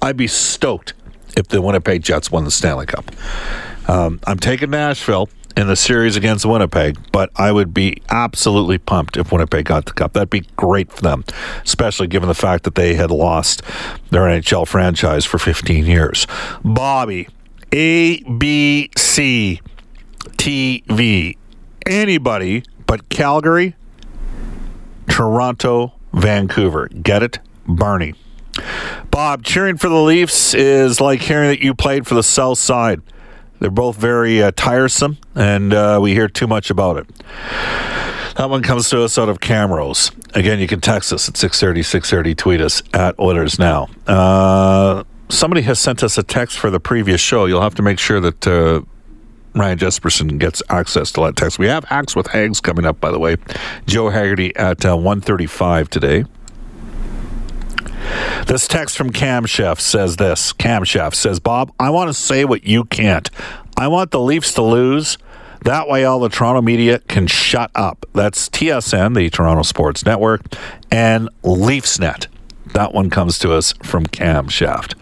I'd 0.00 0.16
be 0.16 0.28
stoked 0.28 0.94
if 1.36 1.48
the 1.48 1.60
Winnipeg 1.60 2.02
Jets 2.02 2.30
won 2.30 2.44
the 2.44 2.50
Stanley 2.50 2.86
Cup. 2.86 3.10
Um, 3.88 4.20
I'm 4.26 4.38
taking 4.38 4.70
Nashville 4.70 5.28
in 5.56 5.66
the 5.68 5.76
series 5.76 6.16
against 6.16 6.44
Winnipeg, 6.44 6.98
but 7.12 7.30
I 7.36 7.52
would 7.52 7.72
be 7.72 8.02
absolutely 8.10 8.78
pumped 8.78 9.16
if 9.16 9.30
Winnipeg 9.30 9.66
got 9.66 9.86
the 9.86 9.92
cup. 9.92 10.12
That'd 10.12 10.30
be 10.30 10.44
great 10.56 10.92
for 10.92 11.02
them, 11.02 11.24
especially 11.64 12.08
given 12.08 12.28
the 12.28 12.34
fact 12.34 12.64
that 12.64 12.74
they 12.74 12.94
had 12.94 13.10
lost 13.10 13.62
their 14.10 14.22
NHL 14.22 14.66
franchise 14.66 15.24
for 15.24 15.38
15 15.38 15.86
years. 15.86 16.26
Bobby, 16.64 17.28
ABC 17.70 19.60
TV, 20.36 21.36
anybody 21.86 22.64
but 22.86 23.08
Calgary, 23.08 23.76
Toronto, 25.08 25.94
Vancouver. 26.12 26.88
Get 26.88 27.22
it? 27.22 27.38
Barney. 27.66 28.14
Bob, 29.10 29.42
cheering 29.42 29.76
for 29.76 29.88
the 29.88 30.00
Leafs 30.00 30.54
is 30.54 31.00
like 31.00 31.20
hearing 31.20 31.48
that 31.48 31.60
you 31.60 31.74
played 31.74 32.06
for 32.06 32.14
the 32.14 32.22
South 32.22 32.58
Side. 32.58 33.00
They're 33.64 33.70
both 33.70 33.96
very 33.96 34.42
uh, 34.42 34.50
tiresome, 34.54 35.16
and 35.34 35.72
uh, 35.72 35.98
we 36.02 36.12
hear 36.12 36.28
too 36.28 36.46
much 36.46 36.68
about 36.68 36.98
it. 36.98 37.08
That 38.36 38.50
one 38.50 38.62
comes 38.62 38.90
to 38.90 39.02
us 39.02 39.16
out 39.16 39.30
of 39.30 39.40
Camrose. 39.40 40.10
Again, 40.36 40.58
you 40.58 40.66
can 40.66 40.82
text 40.82 41.14
us 41.14 41.30
at 41.30 41.38
630, 41.38 41.82
630, 41.82 42.34
tweet 42.34 42.60
us 42.60 42.82
at 42.92 43.18
Oilers 43.18 43.58
Now. 43.58 43.88
Uh, 44.06 45.04
somebody 45.30 45.62
has 45.62 45.78
sent 45.78 46.02
us 46.02 46.18
a 46.18 46.22
text 46.22 46.58
for 46.58 46.68
the 46.68 46.78
previous 46.78 47.22
show. 47.22 47.46
You'll 47.46 47.62
have 47.62 47.74
to 47.76 47.82
make 47.82 47.98
sure 47.98 48.20
that 48.20 48.46
uh, 48.46 48.82
Ryan 49.54 49.78
Jespersen 49.78 50.38
gets 50.38 50.62
access 50.68 51.10
to 51.12 51.22
that 51.22 51.36
text. 51.36 51.58
We 51.58 51.68
have 51.68 51.84
Hacks 51.84 52.14
with 52.14 52.26
Hags 52.26 52.60
coming 52.60 52.84
up, 52.84 53.00
by 53.00 53.10
the 53.10 53.18
way. 53.18 53.36
Joe 53.86 54.10
Haggerty 54.10 54.54
at 54.56 54.84
uh, 54.84 54.94
135 54.94 55.88
today. 55.88 56.26
This 58.46 58.68
text 58.68 58.96
from 58.96 59.10
Cam 59.10 59.46
Chef 59.46 59.80
says 59.80 60.16
this. 60.16 60.52
Cam 60.52 60.84
Chef 60.84 61.14
says, 61.14 61.40
Bob, 61.40 61.72
I 61.78 61.90
want 61.90 62.08
to 62.08 62.14
say 62.14 62.44
what 62.44 62.64
you 62.64 62.84
can't. 62.84 63.30
I 63.76 63.88
want 63.88 64.10
the 64.10 64.20
Leafs 64.20 64.52
to 64.54 64.62
lose. 64.62 65.18
That 65.62 65.88
way, 65.88 66.04
all 66.04 66.20
the 66.20 66.28
Toronto 66.28 66.60
media 66.60 66.98
can 67.08 67.26
shut 67.26 67.70
up. 67.74 68.04
That's 68.12 68.50
TSN, 68.50 69.14
the 69.16 69.30
Toronto 69.30 69.62
Sports 69.62 70.04
Network, 70.04 70.42
and 70.90 71.30
Leafsnet. 71.42 72.26
That 72.74 72.92
one 72.92 73.08
comes 73.08 73.38
to 73.38 73.52
us 73.52 73.72
from 73.82 74.04
Camshaft. 74.04 74.94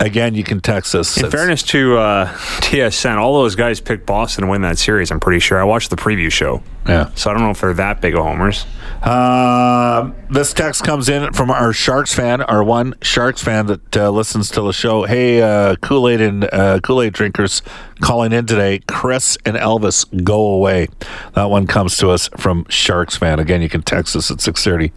Again, 0.00 0.34
you 0.34 0.42
can 0.42 0.60
text 0.60 0.94
us. 0.94 1.16
In 1.16 1.30
fairness 1.30 1.62
to 1.64 1.96
uh, 1.96 2.26
TSN, 2.60 3.16
all 3.16 3.40
those 3.40 3.54
guys 3.54 3.80
picked 3.80 4.04
Boston 4.04 4.44
to 4.44 4.50
win 4.50 4.62
that 4.62 4.76
series. 4.76 5.10
I'm 5.10 5.20
pretty 5.20 5.38
sure. 5.38 5.60
I 5.60 5.64
watched 5.64 5.90
the 5.90 5.96
preview 5.96 6.30
show, 6.30 6.62
yeah. 6.86 7.10
so 7.14 7.30
I 7.30 7.34
don't 7.34 7.42
know 7.42 7.50
if 7.50 7.60
they're 7.60 7.74
that 7.74 8.00
big 8.00 8.14
of 8.14 8.24
homers. 8.24 8.66
Uh, 9.02 10.12
this 10.30 10.52
text 10.52 10.84
comes 10.84 11.08
in 11.08 11.32
from 11.32 11.50
our 11.50 11.72
Sharks 11.72 12.14
fan, 12.14 12.40
our 12.42 12.62
one 12.62 12.94
Sharks 13.02 13.42
fan 13.42 13.66
that 13.66 13.96
uh, 13.96 14.10
listens 14.10 14.50
to 14.52 14.60
the 14.60 14.72
show. 14.72 15.04
Hey, 15.04 15.42
uh, 15.42 15.74
Kool 15.76 16.08
Aid 16.08 16.20
and 16.20 16.44
uh, 16.52 16.78
Kool 16.80 17.02
Aid 17.02 17.12
drinkers 17.12 17.62
calling 18.00 18.32
in 18.32 18.46
today. 18.46 18.80
Chris 18.86 19.36
and 19.44 19.56
Elvis, 19.56 20.06
go 20.22 20.46
away. 20.46 20.88
That 21.34 21.50
one 21.50 21.66
comes 21.66 21.96
to 21.96 22.10
us 22.10 22.28
from 22.36 22.64
Sharks 22.68 23.16
fan. 23.16 23.40
Again, 23.40 23.60
you 23.60 23.68
can 23.68 23.82
text 23.82 24.14
us 24.14 24.30
at 24.30 24.40
six 24.40 24.62
thirty, 24.62 24.92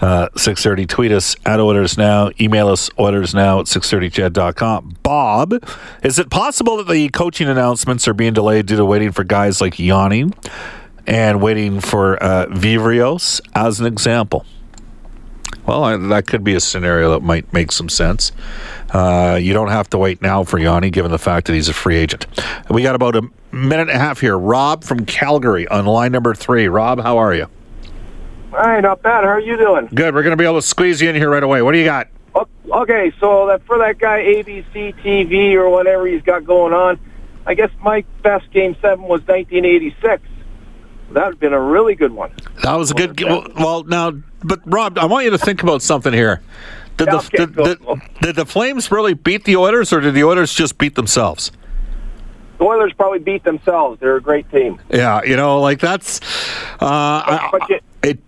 uh, 0.00 0.28
six 0.36 0.62
thirty. 0.62 0.84
Tweet 0.86 1.12
us 1.12 1.34
at 1.46 1.58
Oilers 1.58 1.96
Now. 1.96 2.30
Email 2.38 2.68
us 2.68 2.90
Oilers 2.98 3.34
Now 3.34 3.60
at 3.60 3.68
six 3.68 3.88
thirty 3.88 4.10
CHED.com. 4.10 4.96
Bob, 5.02 5.54
is 6.02 6.18
it 6.18 6.28
possible 6.28 6.76
that 6.76 6.88
the 6.88 7.08
coaching 7.08 7.48
announcements 7.48 8.06
are 8.06 8.14
being 8.14 8.34
delayed 8.34 8.66
due 8.66 8.76
to 8.76 8.84
waiting 8.84 9.12
for 9.12 9.24
guys 9.24 9.60
like 9.62 9.78
Yanni? 9.78 10.30
And 11.06 11.40
waiting 11.40 11.80
for 11.80 12.22
uh, 12.22 12.46
Viveiros 12.46 13.40
as 13.54 13.80
an 13.80 13.86
example. 13.86 14.44
Well, 15.66 15.82
I, 15.82 15.96
that 15.96 16.26
could 16.26 16.44
be 16.44 16.54
a 16.54 16.60
scenario 16.60 17.10
that 17.10 17.20
might 17.20 17.52
make 17.52 17.72
some 17.72 17.88
sense. 17.88 18.32
Uh, 18.90 19.38
you 19.40 19.52
don't 19.52 19.68
have 19.68 19.90
to 19.90 19.98
wait 19.98 20.22
now 20.22 20.44
for 20.44 20.58
Yanni, 20.58 20.90
given 20.90 21.10
the 21.10 21.18
fact 21.18 21.46
that 21.46 21.54
he's 21.54 21.68
a 21.68 21.74
free 21.74 21.96
agent. 21.96 22.26
We 22.70 22.82
got 22.82 22.94
about 22.94 23.16
a 23.16 23.22
minute 23.52 23.88
and 23.88 23.90
a 23.90 23.98
half 23.98 24.20
here. 24.20 24.38
Rob 24.38 24.84
from 24.84 25.04
Calgary 25.04 25.66
on 25.68 25.86
line 25.86 26.12
number 26.12 26.34
three. 26.34 26.68
Rob, 26.68 27.00
how 27.00 27.18
are 27.18 27.34
you? 27.34 27.48
Hi, 28.52 28.80
not 28.80 29.02
bad. 29.02 29.24
How 29.24 29.30
are 29.30 29.40
you 29.40 29.56
doing? 29.56 29.88
Good. 29.92 30.14
We're 30.14 30.22
going 30.22 30.36
to 30.36 30.40
be 30.40 30.44
able 30.44 30.60
to 30.60 30.66
squeeze 30.66 31.00
you 31.00 31.10
in 31.10 31.16
here 31.16 31.30
right 31.30 31.42
away. 31.42 31.62
What 31.62 31.72
do 31.72 31.78
you 31.78 31.84
got? 31.84 32.08
Okay, 32.72 33.12
so 33.20 33.46
that 33.46 33.64
for 33.64 33.78
that 33.78 33.98
guy 33.98 34.20
ABC 34.20 34.94
TV 35.02 35.54
or 35.54 35.70
whatever 35.70 36.06
he's 36.06 36.22
got 36.22 36.44
going 36.44 36.72
on, 36.72 36.98
I 37.46 37.54
guess 37.54 37.70
my 37.80 38.04
best 38.22 38.50
game 38.50 38.76
seven 38.80 39.04
was 39.04 39.20
1986. 39.26 40.22
That 41.12 41.24
would 41.26 41.34
have 41.34 41.40
been 41.40 41.52
a 41.52 41.60
really 41.60 41.94
good 41.94 42.12
one. 42.12 42.30
That 42.62 42.74
was 42.74 42.90
a 42.90 42.94
good. 42.94 43.20
Well, 43.22 43.46
well, 43.56 43.82
now, 43.84 44.12
but 44.42 44.60
Rob, 44.66 44.98
I 44.98 45.06
want 45.06 45.24
you 45.24 45.30
to 45.30 45.38
think 45.38 45.62
about 45.62 45.82
something 45.82 46.12
here. 46.12 46.42
Did 46.96 47.08
the, 47.08 47.16
Okay, 47.18 47.36
did, 47.36 47.54
did, 47.54 47.78
did 48.22 48.36
the 48.36 48.46
Flames 48.46 48.90
really 48.90 49.14
beat 49.14 49.44
the 49.44 49.56
Oilers, 49.56 49.92
or 49.92 50.00
did 50.00 50.14
the 50.14 50.24
Oilers 50.24 50.52
just 50.52 50.78
beat 50.78 50.94
themselves? 50.94 51.52
The 52.58 52.64
Oilers 52.64 52.92
probably 52.94 53.18
beat 53.18 53.44
themselves. 53.44 54.00
They're 54.00 54.16
a 54.16 54.20
great 54.20 54.50
team. 54.50 54.80
Yeah, 54.90 55.22
you 55.22 55.36
know, 55.36 55.60
like 55.60 55.78
that's. 55.78 56.20
Uh, 56.80 56.86
I, 56.86 57.48
But 57.52 57.68
you- 57.68 57.80
it, 58.02 58.18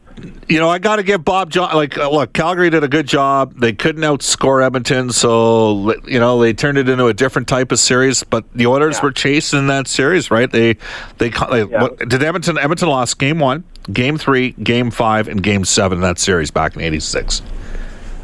you 0.49 0.59
know, 0.59 0.69
I 0.69 0.79
got 0.79 0.97
to 0.97 1.03
give 1.03 1.25
Bob 1.25 1.51
John. 1.51 1.75
Like, 1.75 1.97
uh, 1.99 2.11
look, 2.11 2.33
Calgary 2.33 2.71
did 2.71 2.83
a 2.85 2.89
good 2.89 3.07
job. 3.07 3.55
They 3.59 3.73
couldn't 3.73 4.03
outscore 4.03 4.65
Edmonton, 4.65 5.11
so 5.13 5.95
you 6.07 6.19
know 6.19 6.41
they 6.41 6.53
turned 6.53 6.79
it 6.79 6.89
into 6.89 7.07
a 7.07 7.15
different 7.15 7.49
type 7.49 7.73
of 7.73 7.79
series. 7.79 8.23
But 8.25 8.45
the 8.55 8.67
Oilers 8.67 8.97
Yeah. 8.99 9.03
were 9.05 9.13
chasing 9.13 9.67
that 9.69 9.87
series, 9.89 10.31
right? 10.31 10.51
They, 10.51 10.75
they, 11.19 11.29
they 11.31 11.59
Yeah. 11.65 11.83
what, 11.83 11.99
did 12.09 12.23
Edmonton. 12.23 12.59
Edmonton 12.59 12.89
lost 12.89 13.19
game 13.19 13.39
one, 13.39 13.65
game 13.93 14.17
three, 14.19 14.53
game 14.63 14.91
five, 14.91 15.29
and 15.29 15.43
game 15.43 15.65
seven 15.65 15.99
in 15.99 16.03
that 16.03 16.19
series 16.19 16.51
back 16.51 16.75
in 16.77 16.83
'86. 16.83 17.43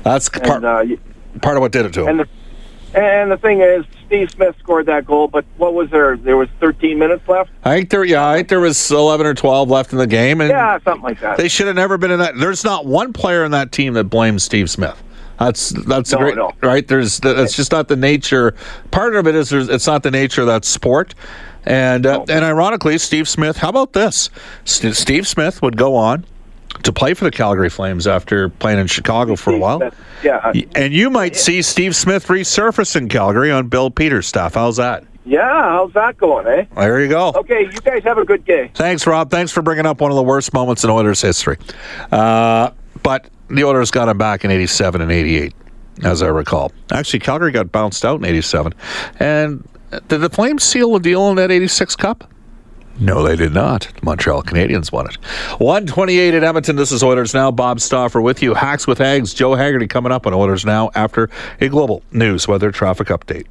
That's 0.02 0.28
part, 0.28 0.62
And, 0.62 0.64
uh, 0.64 0.96
part 1.42 1.56
of 1.56 1.60
what 1.62 1.72
did 1.72 1.86
it 1.86 1.92
to 1.94 2.04
them. 2.04 2.24
And 2.94 3.30
the 3.30 3.36
thing 3.36 3.60
is, 3.60 3.84
Steve 4.06 4.30
Smith 4.30 4.54
scored 4.58 4.86
that 4.86 5.06
goal. 5.06 5.28
But 5.28 5.44
what 5.56 5.74
was 5.74 5.90
there? 5.90 6.16
There 6.16 6.36
was 6.36 6.48
13 6.60 6.98
minutes 6.98 7.26
left. 7.28 7.50
I 7.64 7.76
think 7.76 7.90
there, 7.90 8.04
yeah, 8.04 8.28
I 8.28 8.36
think 8.36 8.48
there 8.48 8.60
was 8.60 8.90
11 8.90 9.26
or 9.26 9.34
12 9.34 9.70
left 9.70 9.92
in 9.92 9.98
the 9.98 10.06
game, 10.06 10.40
and 10.40 10.50
Yeah, 10.50 10.78
something 10.84 11.02
like 11.02 11.20
that. 11.20 11.36
They 11.36 11.48
should 11.48 11.66
have 11.66 11.76
never 11.76 11.98
been 11.98 12.10
in 12.10 12.18
that. 12.20 12.36
There's 12.36 12.64
not 12.64 12.86
one 12.86 13.12
player 13.12 13.44
in 13.44 13.50
that 13.52 13.72
team 13.72 13.94
that 13.94 14.04
blames 14.04 14.42
Steve 14.44 14.70
Smith. 14.70 15.02
That's 15.38 15.70
that's 15.70 16.12
No, 16.12 16.18
great 16.18 16.36
no. 16.36 16.52
right. 16.62 16.86
There's 16.86 17.18
that's 17.18 17.56
just 17.56 17.72
not 17.72 17.88
the 17.88 17.96
nature. 17.96 18.54
Part 18.92 19.16
of 19.16 19.26
it 19.26 19.34
is 19.34 19.50
there's, 19.50 19.68
it's 19.68 19.86
not 19.86 20.04
the 20.04 20.10
nature 20.12 20.42
of 20.42 20.46
that 20.46 20.64
sport. 20.64 21.14
And 21.64 22.06
uh, 22.06 22.24
and 22.28 22.44
ironically, 22.44 22.98
Steve 22.98 23.26
Smith. 23.28 23.56
How 23.56 23.68
about 23.70 23.94
this? 23.94 24.30
St- 24.64 24.94
Steve 24.94 25.26
Smith 25.26 25.60
would 25.60 25.76
go 25.76 25.96
on 25.96 26.24
to 26.82 26.92
play 26.92 27.14
for 27.14 27.24
the 27.24 27.30
Calgary 27.30 27.70
Flames 27.70 28.06
after 28.06 28.48
playing 28.48 28.78
in 28.78 28.86
Chicago 28.86 29.36
for 29.36 29.52
a 29.54 29.58
while. 29.58 29.80
Yeah, 30.22 30.52
And 30.74 30.92
you 30.92 31.08
might 31.10 31.36
see 31.36 31.62
Steve 31.62 31.94
Smith 31.96 32.26
resurface 32.28 32.96
in 32.96 33.08
Calgary 33.08 33.50
on 33.50 33.68
Bill 33.68 33.90
Peters' 33.90 34.26
staff. 34.26 34.54
How's 34.54 34.76
that? 34.76 35.04
yeah. 35.24 35.40
How's 35.70 35.92
that 35.94 36.16
going, 36.18 36.46
eh? 36.46 36.64
There 36.74 37.00
you 37.00 37.08
go. 37.08 37.32
Okay, 37.36 37.62
you 37.62 37.78
guys 37.80 38.02
have 38.04 38.18
a 38.18 38.24
good 38.24 38.44
day. 38.44 38.70
Thanks, 38.74 39.06
Rob. 39.06 39.30
Thanks 39.30 39.52
for 39.52 39.62
bringing 39.62 39.86
up 39.86 40.00
one 40.00 40.10
of 40.10 40.16
the 40.16 40.22
worst 40.22 40.52
moments 40.52 40.84
in 40.84 40.90
Oilers 40.90 41.22
history. 41.22 41.56
Uh, 42.12 42.70
but 43.02 43.28
the 43.48 43.64
Oilers 43.64 43.90
got 43.90 44.08
him 44.08 44.18
back 44.18 44.44
in 44.44 44.50
87 44.50 45.00
and 45.00 45.10
88, 45.10 45.54
as 46.02 46.22
I 46.22 46.26
recall. 46.28 46.72
Actually, 46.92 47.20
Calgary 47.20 47.52
got 47.52 47.70
bounced 47.72 48.04
out 48.04 48.18
in 48.18 48.24
87. 48.24 48.74
And 49.20 49.66
did 50.08 50.18
the 50.18 50.30
Flames 50.30 50.62
seal 50.64 50.92
the 50.92 51.00
deal 51.00 51.28
in 51.30 51.36
that 51.36 51.50
86 51.50 51.96
Cup? 51.96 52.30
No, 53.00 53.22
they 53.22 53.36
did 53.36 53.52
not. 53.52 53.88
Montreal 54.02 54.42
Canadiens 54.42 54.92
won 54.92 55.06
it. 55.06 55.16
128 55.58 56.34
at 56.34 56.44
Edmonton. 56.44 56.76
This 56.76 56.92
is 56.92 57.02
Oilers 57.02 57.34
Now. 57.34 57.50
Bob 57.50 57.80
Stauffer 57.80 58.20
with 58.20 58.40
you. 58.42 58.54
Hacks 58.54 58.86
with 58.86 58.98
Hags. 58.98 59.34
Joe 59.34 59.54
Haggerty 59.54 59.88
coming 59.88 60.12
up 60.12 60.26
on 60.26 60.34
Oilers 60.34 60.64
Now 60.64 60.90
after 60.94 61.28
a 61.60 61.68
global 61.68 62.02
news 62.12 62.46
weather 62.46 62.70
traffic 62.70 63.08
update. 63.08 63.46